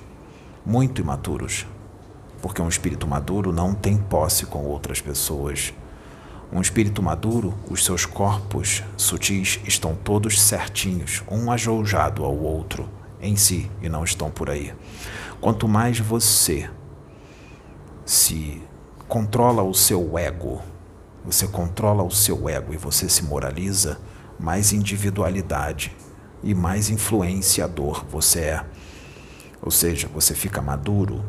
[0.64, 1.66] muito imaturos.
[2.45, 5.73] Porque um espírito maduro não tem posse com outras pessoas.
[6.53, 12.87] Um espírito maduro, os seus corpos sutis estão todos certinhos, um ajoujado ao outro
[13.19, 14.75] em si e não estão por aí.
[15.41, 16.69] Quanto mais você
[18.05, 18.61] se
[19.09, 20.61] controla o seu ego,
[21.25, 23.99] você controla o seu ego e você se moraliza,
[24.38, 25.97] mais individualidade
[26.42, 28.67] e mais influenciador você é.
[29.63, 31.25] Ou seja, você fica maduro.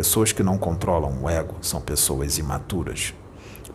[0.00, 3.12] Pessoas que não controlam o ego são pessoas imaturas.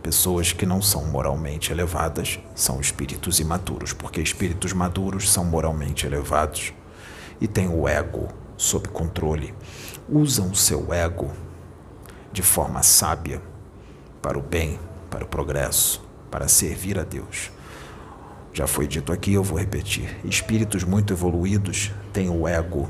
[0.02, 6.72] Pessoas que não são moralmente elevadas são espíritos imaturos, porque espíritos maduros são moralmente elevados
[7.40, 9.54] e têm o ego sob controle.
[10.08, 11.30] Usam o seu ego
[12.32, 13.40] de forma sábia
[14.20, 17.52] para o bem, para o progresso, para servir a Deus.
[18.52, 20.18] Já foi dito aqui, eu vou repetir.
[20.24, 22.88] Espíritos muito evoluídos têm o ego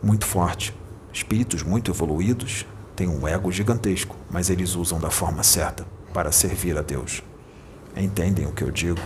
[0.00, 0.78] muito forte.
[1.12, 6.76] Espíritos muito evoluídos têm um ego gigantesco, mas eles usam da forma certa para servir
[6.78, 7.22] a Deus.
[7.96, 9.00] Entendem o que eu digo?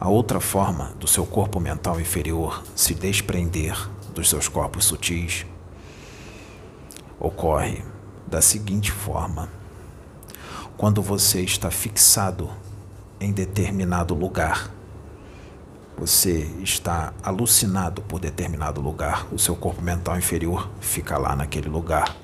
[0.00, 3.76] A outra forma do seu corpo mental inferior se desprender
[4.14, 5.46] dos seus corpos sutis
[7.20, 7.84] ocorre
[8.26, 9.48] da seguinte forma:
[10.76, 12.50] quando você está fixado
[13.20, 14.70] em determinado lugar.
[15.98, 22.16] Você está alucinado por determinado lugar, o seu corpo mental inferior fica lá naquele lugar.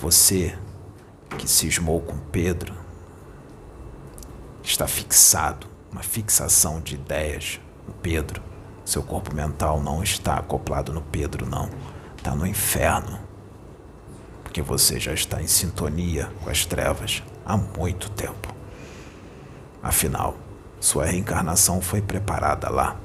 [0.00, 0.56] Você
[1.36, 2.74] que cismou com Pedro
[4.62, 8.42] está fixado, uma fixação de ideias no Pedro.
[8.84, 11.68] Seu corpo mental não está acoplado no Pedro, não.
[12.16, 13.18] Está no inferno.
[14.44, 18.54] Porque você já está em sintonia com as trevas há muito tempo.
[19.82, 20.36] Afinal,
[20.80, 22.96] sua reencarnação foi preparada lá.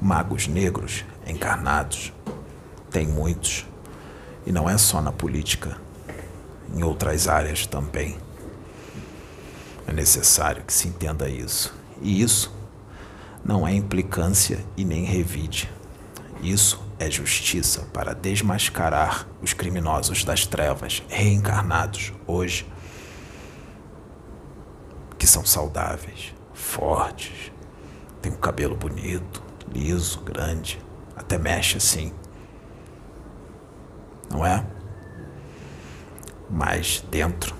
[0.00, 2.12] Magos negros encarnados
[2.90, 3.66] tem muitos.
[4.46, 5.76] E não é só na política,
[6.74, 8.16] em outras áreas também.
[9.86, 11.74] É necessário que se entenda isso.
[12.00, 12.54] E isso
[13.44, 15.70] não é implicância e nem revide.
[16.42, 22.66] Isso é justiça para desmascarar os criminosos das trevas reencarnados hoje
[25.24, 27.50] que são saudáveis, fortes,
[28.20, 30.78] tem um cabelo bonito, liso, grande,
[31.16, 32.12] até mexe assim.
[34.30, 34.66] Não é?
[36.50, 37.56] Mas dentro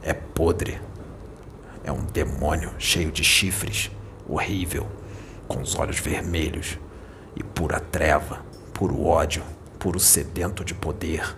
[0.00, 0.80] é podre.
[1.82, 3.90] É um demônio cheio de chifres,
[4.28, 4.86] horrível,
[5.48, 6.78] com os olhos vermelhos
[7.34, 9.42] e pura treva, puro ódio,
[9.80, 11.36] puro sedento de poder,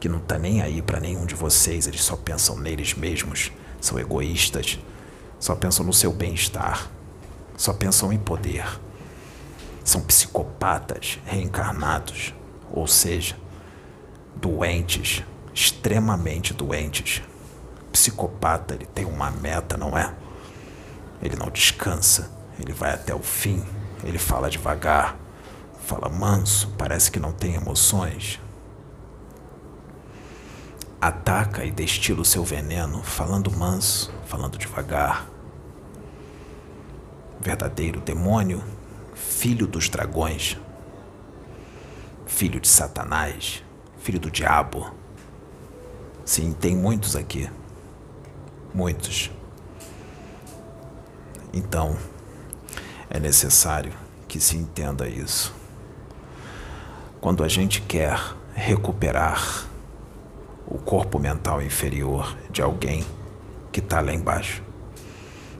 [0.00, 3.52] que não tá nem aí para nenhum de vocês, eles só pensam neles mesmos,
[3.82, 4.78] são egoístas,
[5.40, 6.88] só pensam no seu bem-estar,
[7.56, 8.66] só pensam em poder.
[9.82, 12.34] São psicopatas reencarnados,
[12.70, 13.36] ou seja,
[14.36, 15.24] doentes,
[15.54, 17.22] extremamente doentes.
[17.90, 20.14] Psicopata, ele tem uma meta, não é?
[21.22, 23.64] Ele não descansa, ele vai até o fim,
[24.04, 25.16] ele fala devagar,
[25.86, 28.38] fala manso, parece que não tem emoções.
[31.00, 35.26] Ataca e destila o seu veneno, falando manso, falando devagar.
[37.40, 38.62] Verdadeiro demônio,
[39.14, 40.58] filho dos dragões,
[42.26, 43.64] filho de Satanás,
[43.98, 44.92] filho do diabo.
[46.22, 47.50] Sim, tem muitos aqui.
[48.74, 49.30] Muitos.
[51.50, 51.96] Então,
[53.08, 53.94] é necessário
[54.28, 55.54] que se entenda isso.
[57.22, 58.20] Quando a gente quer
[58.54, 59.69] recuperar
[60.70, 63.04] o corpo mental inferior de alguém
[63.72, 64.62] que está lá embaixo.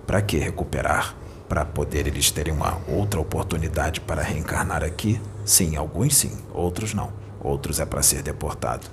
[0.07, 1.17] Para que recuperar?
[1.49, 5.21] Para poder eles terem uma outra oportunidade para reencarnar aqui?
[5.45, 7.13] Sim, alguns sim, outros não.
[7.41, 8.87] Outros é para ser deportado.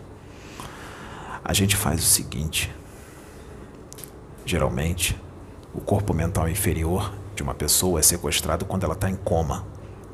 [1.44, 2.74] A gente faz o seguinte:
[4.44, 5.20] geralmente,
[5.74, 9.68] o corpo mental inferior de uma pessoa é sequestrado quando ela está em coma,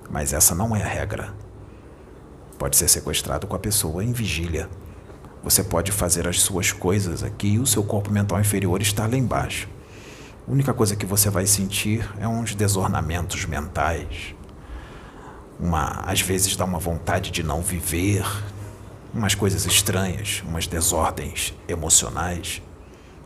[0.09, 1.33] mas essa não é a regra.
[2.59, 4.69] Pode ser sequestrado com a pessoa em vigília,
[5.43, 9.17] você pode fazer as suas coisas aqui e o seu corpo mental inferior está lá
[9.17, 9.67] embaixo.
[10.47, 14.33] A única coisa que você vai sentir é uns desornamentos mentais.
[15.59, 18.25] Uma, às vezes dá uma vontade de não viver,
[19.13, 22.61] umas coisas estranhas, umas desordens emocionais,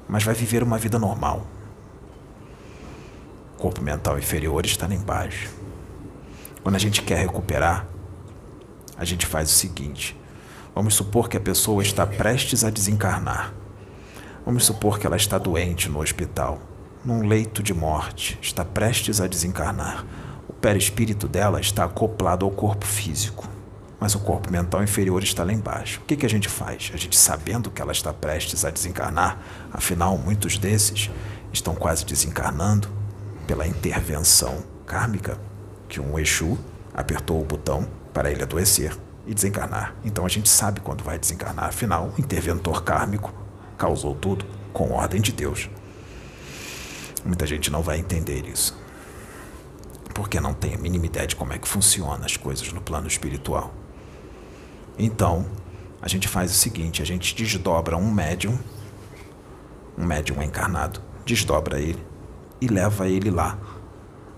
[0.10, 1.46] mas vai viver uma vida normal.
[3.56, 5.50] O corpo mental inferior está lá embaixo.
[6.64, 7.88] Quando a gente quer recuperar,
[8.98, 10.17] a gente faz o seguinte:
[10.78, 13.52] Vamos supor que a pessoa está prestes a desencarnar.
[14.46, 16.60] Vamos supor que ela está doente no hospital,
[17.04, 20.06] num leito de morte, está prestes a desencarnar.
[20.48, 23.50] O perispírito dela está acoplado ao corpo físico,
[24.00, 26.00] mas o corpo mental inferior está lá embaixo.
[26.02, 26.92] O que, que a gente faz?
[26.94, 29.40] A gente, sabendo que ela está prestes a desencarnar,
[29.74, 31.10] afinal, muitos desses
[31.52, 32.88] estão quase desencarnando
[33.48, 35.40] pela intervenção kármica
[35.90, 36.56] que um Exu
[36.94, 38.96] apertou o botão para ele adoecer
[39.28, 39.94] e desencarnar.
[40.04, 41.66] Então a gente sabe quando vai desencarnar.
[41.66, 43.32] Afinal, o interventor kármico
[43.78, 45.70] causou tudo com ordem de Deus.
[47.26, 48.76] Muita gente não vai entender isso.
[50.16, 53.06] Porque não tem a mínima ideia de como é que funcionam as coisas no plano
[53.06, 53.74] espiritual.
[54.98, 55.46] Então,
[56.02, 58.58] a gente faz o seguinte: a gente desdobra um médium,
[59.98, 62.04] um médium encarnado, desdobra ele
[62.60, 63.60] e leva ele lá,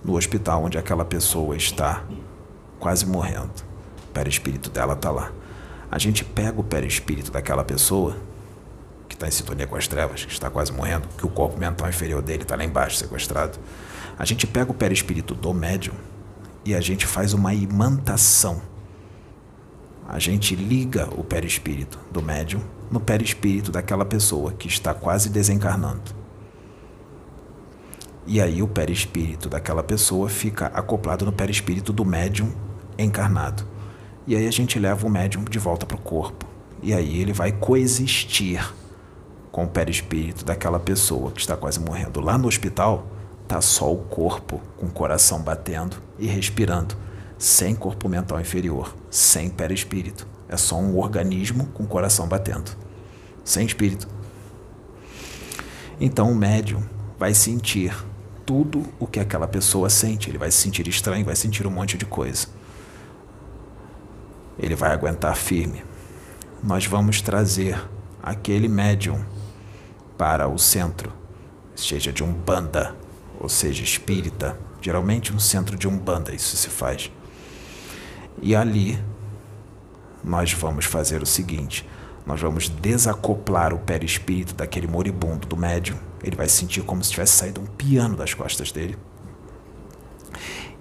[0.04, 2.04] no hospital onde aquela pessoa está
[2.80, 3.69] quase morrendo
[4.20, 5.32] perispírito dela está lá.
[5.90, 8.18] A gente pega o perispírito daquela pessoa
[9.08, 11.88] que está em sintonia com as trevas, que está quase morrendo, que o corpo mental
[11.88, 13.58] inferior dele está lá embaixo, sequestrado.
[14.18, 15.94] A gente pega o perispírito do médium
[16.66, 18.62] e a gente faz uma imantação.
[20.06, 22.62] A gente liga o perispírito do médium
[22.92, 26.14] no perispírito daquela pessoa que está quase desencarnando.
[28.28, 32.52] E aí o perispírito daquela pessoa fica acoplado no perispírito do médium
[32.98, 33.79] encarnado.
[34.30, 36.46] E aí a gente leva o médium de volta para o corpo.
[36.84, 38.64] E aí ele vai coexistir
[39.52, 42.22] com o perispírito daquela pessoa que está quase morrendo.
[42.22, 43.08] Lá no hospital,
[43.48, 46.96] tá só o corpo com o coração batendo e respirando,
[47.40, 50.28] sem corpo mental inferior, sem perispírito.
[50.48, 52.70] É só um organismo com o coração batendo,
[53.44, 54.08] sem espírito.
[56.00, 56.84] Então o médium
[57.18, 57.98] vai sentir
[58.46, 60.30] tudo o que aquela pessoa sente.
[60.30, 62.59] Ele vai se sentir estranho, vai sentir um monte de coisa.
[64.60, 65.84] Ele vai aguentar firme.
[66.62, 67.82] Nós vamos trazer
[68.22, 69.24] aquele médium
[70.18, 71.14] para o centro,
[71.76, 72.96] seja de umbanda,
[73.40, 74.60] ou seja, espírita.
[74.82, 77.10] Geralmente um centro de umbanda isso se faz.
[78.42, 79.02] E ali
[80.24, 81.88] nós vamos fazer o seguinte:
[82.26, 85.98] nós vamos desacoplar o perispírito daquele moribundo do médium.
[86.22, 88.98] Ele vai sentir como se tivesse saído um piano das costas dele.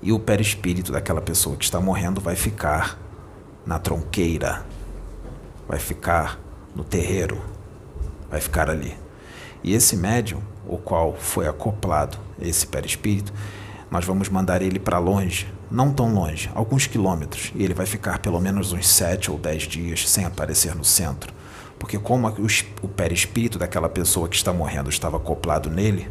[0.03, 2.99] E o perispírito daquela pessoa que está morrendo vai ficar
[3.69, 4.65] na tronqueira,
[5.69, 6.41] vai ficar
[6.75, 7.39] no terreiro,
[8.31, 8.97] vai ficar ali.
[9.63, 13.31] E esse médium, o qual foi acoplado esse perispírito,
[13.91, 18.21] nós vamos mandar ele para longe, não tão longe, alguns quilômetros, e ele vai ficar
[18.21, 21.31] pelo menos uns sete ou dez dias sem aparecer no centro.
[21.79, 22.27] Porque como
[22.81, 26.11] o perispírito daquela pessoa que está morrendo estava acoplado nele,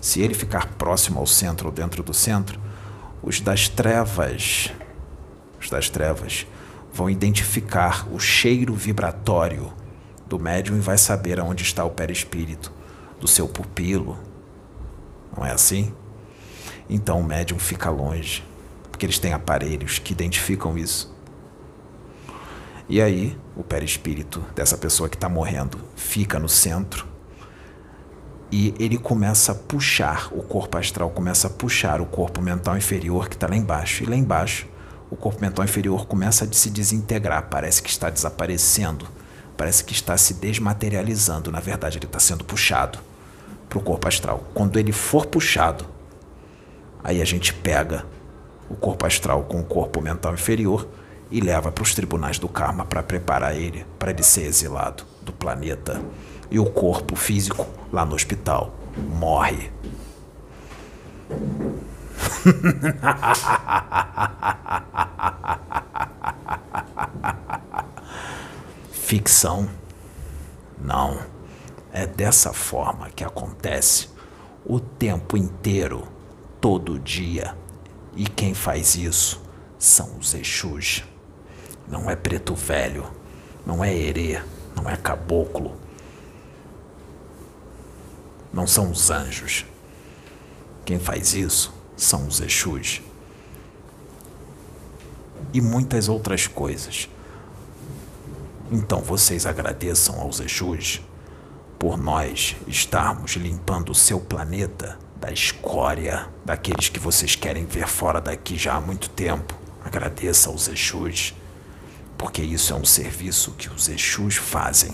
[0.00, 2.60] se ele ficar próximo ao centro ou dentro do centro,
[3.20, 4.72] os das trevas,
[5.60, 6.46] os das trevas
[6.92, 9.72] vão identificar o cheiro vibratório
[10.26, 12.72] do médium e vai saber aonde está o perispírito
[13.20, 14.18] do seu pupilo.
[15.36, 15.92] Não é assim?
[16.88, 18.44] Então o médium fica longe,
[18.90, 21.12] porque eles têm aparelhos que identificam isso.
[22.88, 27.06] E aí, o perispírito dessa pessoa que está morrendo fica no centro
[28.50, 33.30] e ele começa a puxar, o corpo astral começa a puxar o corpo mental inferior
[33.30, 34.02] que está lá embaixo.
[34.02, 34.66] E lá embaixo,
[35.12, 39.06] o corpo mental inferior começa a se desintegrar, parece que está desaparecendo,
[39.58, 41.52] parece que está se desmaterializando.
[41.52, 42.98] Na verdade, ele está sendo puxado
[43.68, 44.42] para o corpo astral.
[44.54, 45.84] Quando ele for puxado,
[47.04, 48.06] aí a gente pega
[48.70, 50.88] o corpo astral com o corpo mental inferior
[51.30, 55.30] e leva para os tribunais do karma para preparar ele para ele ser exilado do
[55.30, 56.00] planeta.
[56.50, 59.70] E o corpo físico lá no hospital morre.
[68.90, 69.68] Ficção?
[70.78, 71.20] Não.
[71.92, 74.08] É dessa forma que acontece
[74.64, 76.08] o tempo inteiro,
[76.60, 77.54] todo dia.
[78.16, 79.42] E quem faz isso
[79.78, 81.04] são os Exus.
[81.86, 83.06] Não é preto velho,
[83.66, 84.40] não é herê,
[84.74, 85.76] não é caboclo.
[88.52, 89.66] Não são os anjos.
[90.84, 93.02] Quem faz isso são os Exus.
[95.52, 97.08] E muitas outras coisas.
[98.70, 101.02] Então vocês agradeçam aos Exus
[101.78, 108.20] por nós estarmos limpando o seu planeta da escória daqueles que vocês querem ver fora
[108.20, 109.54] daqui já há muito tempo.
[109.84, 111.34] Agradeça aos Exus
[112.22, 114.92] porque isso é um serviço que os Exus fazem.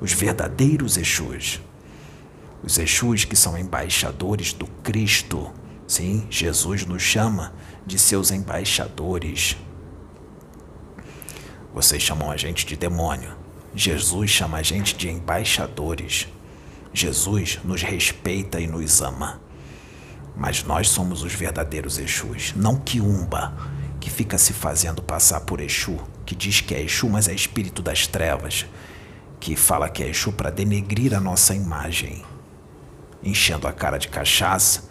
[0.00, 1.60] Os verdadeiros Exus.
[2.62, 5.50] Os Exus que são embaixadores do Cristo.
[5.86, 7.54] Sim, Jesus nos chama
[7.86, 9.56] de seus embaixadores.
[11.72, 13.36] Vocês chamam a gente de demônio.
[13.74, 16.26] Jesus chama a gente de embaixadores.
[16.92, 19.40] Jesus nos respeita e nos ama.
[20.34, 23.54] Mas nós somos os verdadeiros Exus, não Quiumba,
[24.00, 27.80] que fica se fazendo passar por Exu, que diz que é Exu, mas é espírito
[27.80, 28.66] das trevas,
[29.38, 32.24] que fala que é Exu para denegrir a nossa imagem,
[33.22, 34.85] enchendo a cara de cachaça,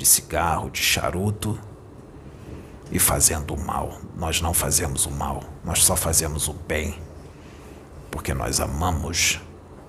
[0.00, 1.60] de cigarro, de charuto
[2.90, 4.00] e fazendo o mal.
[4.16, 6.98] Nós não fazemos o mal, nós só fazemos o bem,
[8.10, 9.38] porque nós amamos.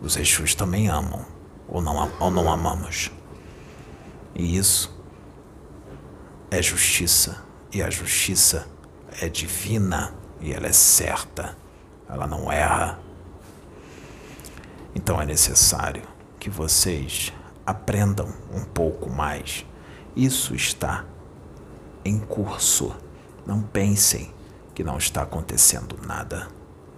[0.02, 1.26] Os Exus também amam,
[1.66, 3.10] ou não, ou não amamos.
[4.36, 4.94] E isso
[6.50, 7.42] é justiça.
[7.72, 8.68] E a justiça
[9.22, 11.56] é divina e ela é certa,
[12.10, 13.00] ela não erra.
[14.94, 16.04] Então é necessário
[16.38, 17.32] que vocês
[17.66, 19.66] aprendam um pouco mais.
[20.16, 21.06] Isso está
[22.04, 22.96] em curso.
[23.46, 24.34] Não pensem
[24.74, 26.48] que não está acontecendo nada.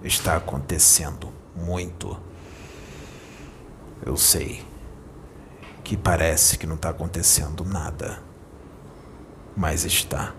[0.03, 2.17] Está acontecendo muito.
[4.05, 4.63] Eu sei
[5.83, 8.21] que parece que não está acontecendo nada,
[9.55, 10.33] mas está.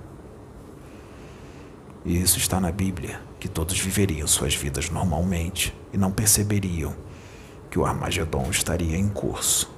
[2.05, 6.95] E isso está na Bíblia, que todos viveriam suas vidas normalmente e não perceberiam
[7.71, 9.74] que o Armagedon estaria em curso.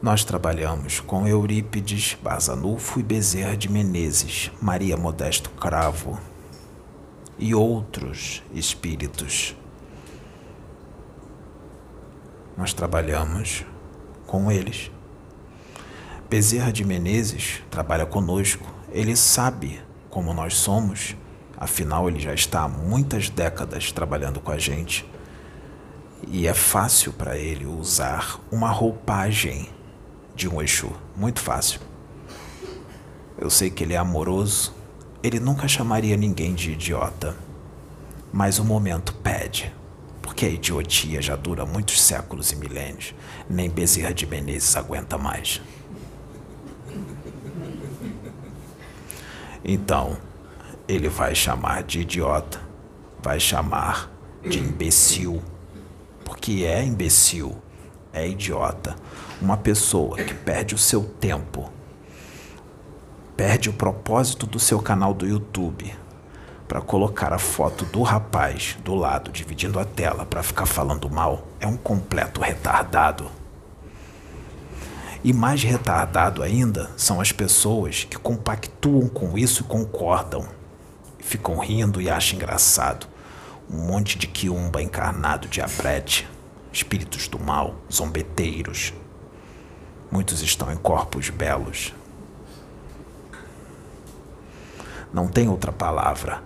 [0.00, 6.16] Nós trabalhamos com Eurípides, Bazanulfo e Bezerra de Menezes, Maria Modesto Cravo
[7.36, 9.56] e outros espíritos.
[12.56, 13.66] Nós trabalhamos
[14.24, 14.88] com eles.
[16.30, 21.16] Bezerra de Menezes trabalha conosco, ele sabe como nós somos,
[21.56, 25.04] afinal, ele já está há muitas décadas trabalhando com a gente.
[26.28, 29.76] E é fácil para ele usar uma roupagem
[30.38, 31.80] de um Exu, muito fácil.
[33.36, 34.72] Eu sei que ele é amoroso,
[35.20, 37.36] ele nunca chamaria ninguém de idiota.
[38.32, 39.74] Mas o momento pede,
[40.22, 43.16] porque a idiotia já dura muitos séculos e milênios.
[43.50, 45.60] Nem Bezerra de Menezes aguenta mais.
[49.64, 50.16] Então,
[50.86, 52.60] ele vai chamar de idiota,
[53.20, 54.08] vai chamar
[54.48, 55.42] de imbecil,
[56.24, 57.60] porque é imbecil,
[58.12, 58.94] é idiota.
[59.40, 61.70] Uma pessoa que perde o seu tempo,
[63.36, 65.94] perde o propósito do seu canal do YouTube
[66.66, 71.46] para colocar a foto do rapaz do lado, dividindo a tela para ficar falando mal,
[71.60, 73.30] é um completo retardado.
[75.22, 80.46] E mais retardado ainda são as pessoas que compactuam com isso e concordam.
[81.20, 83.06] Ficam rindo e acham engraçado.
[83.70, 86.28] Um monte de quiumba encarnado de abrete,
[86.72, 88.92] espíritos do mal, zombeteiros.
[90.10, 91.94] Muitos estão em corpos belos.
[95.12, 96.42] Não tem outra palavra.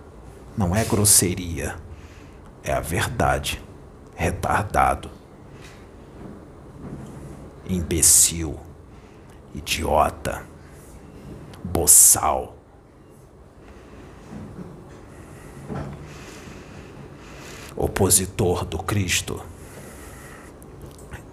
[0.57, 1.75] Não é grosseria.
[2.63, 3.61] É a verdade.
[4.15, 5.09] Retardado
[7.67, 8.59] imbecil,
[9.53, 10.45] idiota,
[11.63, 12.55] boçal.
[17.75, 19.43] Opositor do Cristo.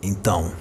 [0.02, 0.54] Então,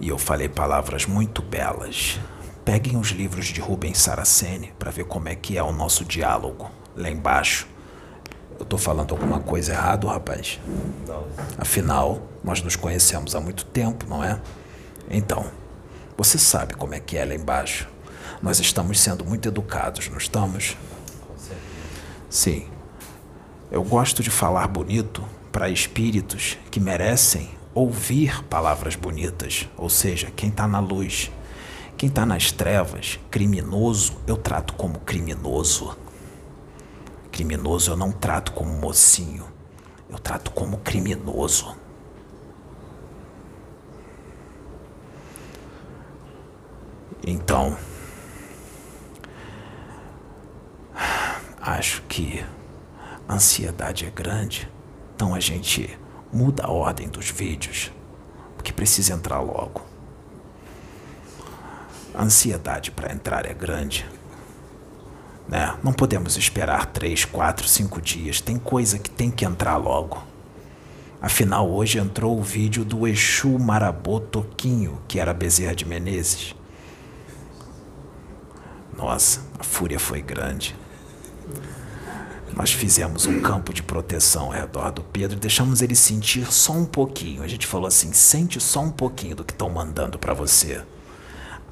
[0.00, 2.18] e eu falei palavras muito belas.
[2.64, 6.70] Peguem os livros de Rubens Saraceni para ver como é que é o nosso diálogo
[6.94, 7.66] lá embaixo.
[8.58, 10.60] Eu tô falando alguma coisa errado, rapaz?
[11.06, 11.24] Não.
[11.56, 14.40] Afinal, nós nos conhecemos há muito tempo, não é?
[15.10, 15.46] Então,
[16.16, 17.88] você sabe como é que é lá embaixo.
[18.42, 20.76] Nós estamos sendo muito educados, não estamos?
[21.26, 21.60] Com certeza.
[22.28, 22.66] Sim.
[23.70, 30.48] Eu gosto de falar bonito para espíritos que merecem ouvir palavras bonitas, ou seja, quem
[30.48, 31.30] está na luz.
[31.98, 35.96] Quem está nas trevas, criminoso, eu trato como criminoso.
[37.32, 39.44] Criminoso eu não trato como mocinho,
[40.08, 41.76] eu trato como criminoso.
[47.26, 47.76] Então,
[51.60, 52.46] acho que
[53.28, 54.70] a ansiedade é grande,
[55.16, 55.98] então a gente
[56.32, 57.92] muda a ordem dos vídeos,
[58.56, 59.82] porque precisa entrar logo.
[62.14, 64.06] A ansiedade para entrar é grande.
[65.46, 65.78] Né?
[65.82, 68.40] Não podemos esperar três, quatro, cinco dias.
[68.40, 70.22] Tem coisa que tem que entrar logo.
[71.20, 76.54] Afinal, hoje entrou o vídeo do Exu Marabô Toquinho, que era Bezerra de Menezes.
[78.96, 80.76] Nossa, a fúria foi grande.
[82.58, 86.72] Nós fizemos um campo de proteção ao redor do Pedro e deixamos ele sentir só
[86.72, 87.44] um pouquinho.
[87.44, 90.82] A gente falou assim: sente só um pouquinho do que estão mandando para você.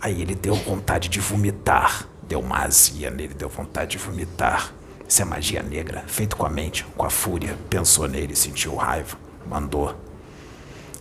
[0.01, 2.09] Aí ele deu vontade de vomitar.
[2.23, 4.73] Deu uma azia nele, deu vontade de vomitar.
[5.09, 7.59] Isso é magia negra, feito com a mente, com a fúria.
[7.69, 9.93] Pensou nele, sentiu raiva, mandou.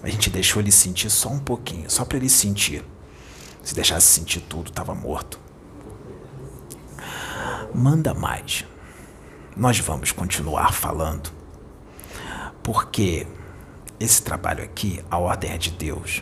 [0.02, 2.84] A gente deixou ele sentir só um pouquinho, só para ele sentir.
[3.62, 5.40] Se deixasse sentir tudo, tava morto.
[7.72, 8.66] Manda mais.
[9.56, 11.32] Nós vamos continuar falando.
[12.62, 13.26] Porque
[13.98, 16.22] esse trabalho aqui, a ordem é de Deus.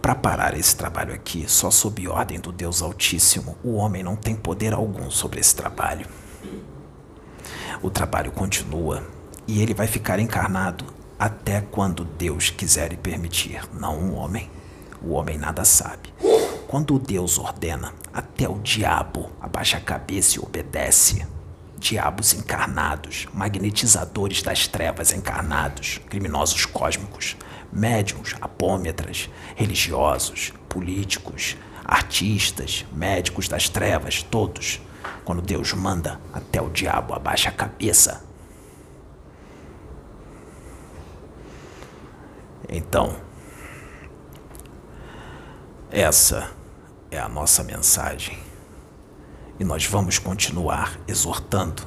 [0.00, 4.34] Para parar esse trabalho aqui, só sob ordem do Deus Altíssimo, o homem não tem
[4.34, 6.06] poder algum sobre esse trabalho.
[7.82, 9.06] O trabalho continua
[9.46, 10.86] e ele vai ficar encarnado
[11.18, 14.50] até quando Deus quiser e permitir, não um homem.
[15.02, 16.14] O homem nada sabe.
[16.66, 21.33] Quando Deus ordena, até o diabo abaixa a cabeça e obedece.
[21.84, 27.36] Diabos encarnados, magnetizadores das trevas encarnados, criminosos cósmicos,
[27.70, 34.80] médiums, apômetras, religiosos, políticos, artistas, médicos das trevas, todos.
[35.26, 38.24] Quando Deus manda, até o diabo abaixa a cabeça.
[42.66, 43.14] Então,
[45.90, 46.50] essa
[47.10, 48.43] é a nossa mensagem.
[49.58, 51.82] E nós vamos continuar exortando.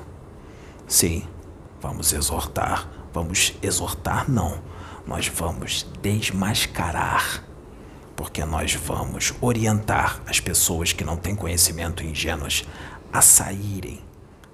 [0.87, 1.27] Sim,
[1.81, 2.89] vamos exortar.
[3.13, 4.61] Vamos exortar, não
[5.07, 7.41] nós vamos desmascarar,
[8.15, 12.65] porque nós vamos orientar as pessoas que não têm conhecimento ingênuas
[13.11, 14.01] a saírem,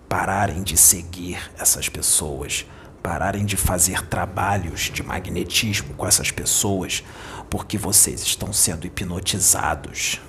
[0.07, 2.67] pararem de seguir essas pessoas,
[3.01, 7.03] pararem de fazer trabalhos de magnetismo com essas pessoas,
[7.49, 10.21] porque vocês estão sendo hipnotizados.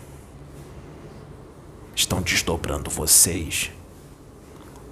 [1.95, 3.71] Estão desdobrando vocês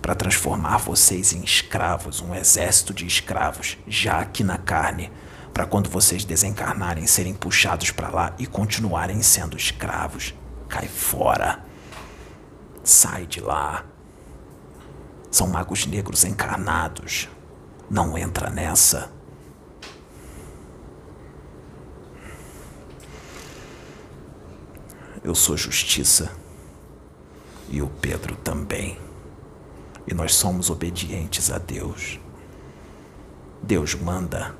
[0.00, 5.12] para transformar vocês em escravos, um exército de escravos, já aqui na carne,
[5.54, 10.34] para quando vocês desencarnarem serem puxados para lá e continuarem sendo escravos.
[10.68, 11.64] Cai fora.
[12.82, 13.84] Sai de lá.
[15.30, 17.28] São magos negros encarnados.
[17.88, 19.12] Não entra nessa.
[25.22, 26.41] Eu sou justiça.
[27.72, 28.98] E o Pedro também.
[30.06, 32.20] E nós somos obedientes a Deus.
[33.62, 34.54] Deus manda.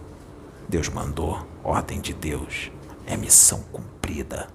[0.67, 1.47] Deus mandou.
[1.63, 2.73] Ordem de Deus.
[3.07, 4.49] É missão cumprida.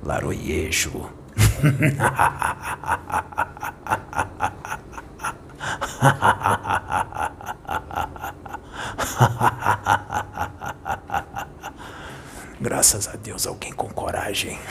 [0.00, 1.10] Laroiejo.
[12.64, 14.58] Graças a Deus, alguém com coragem.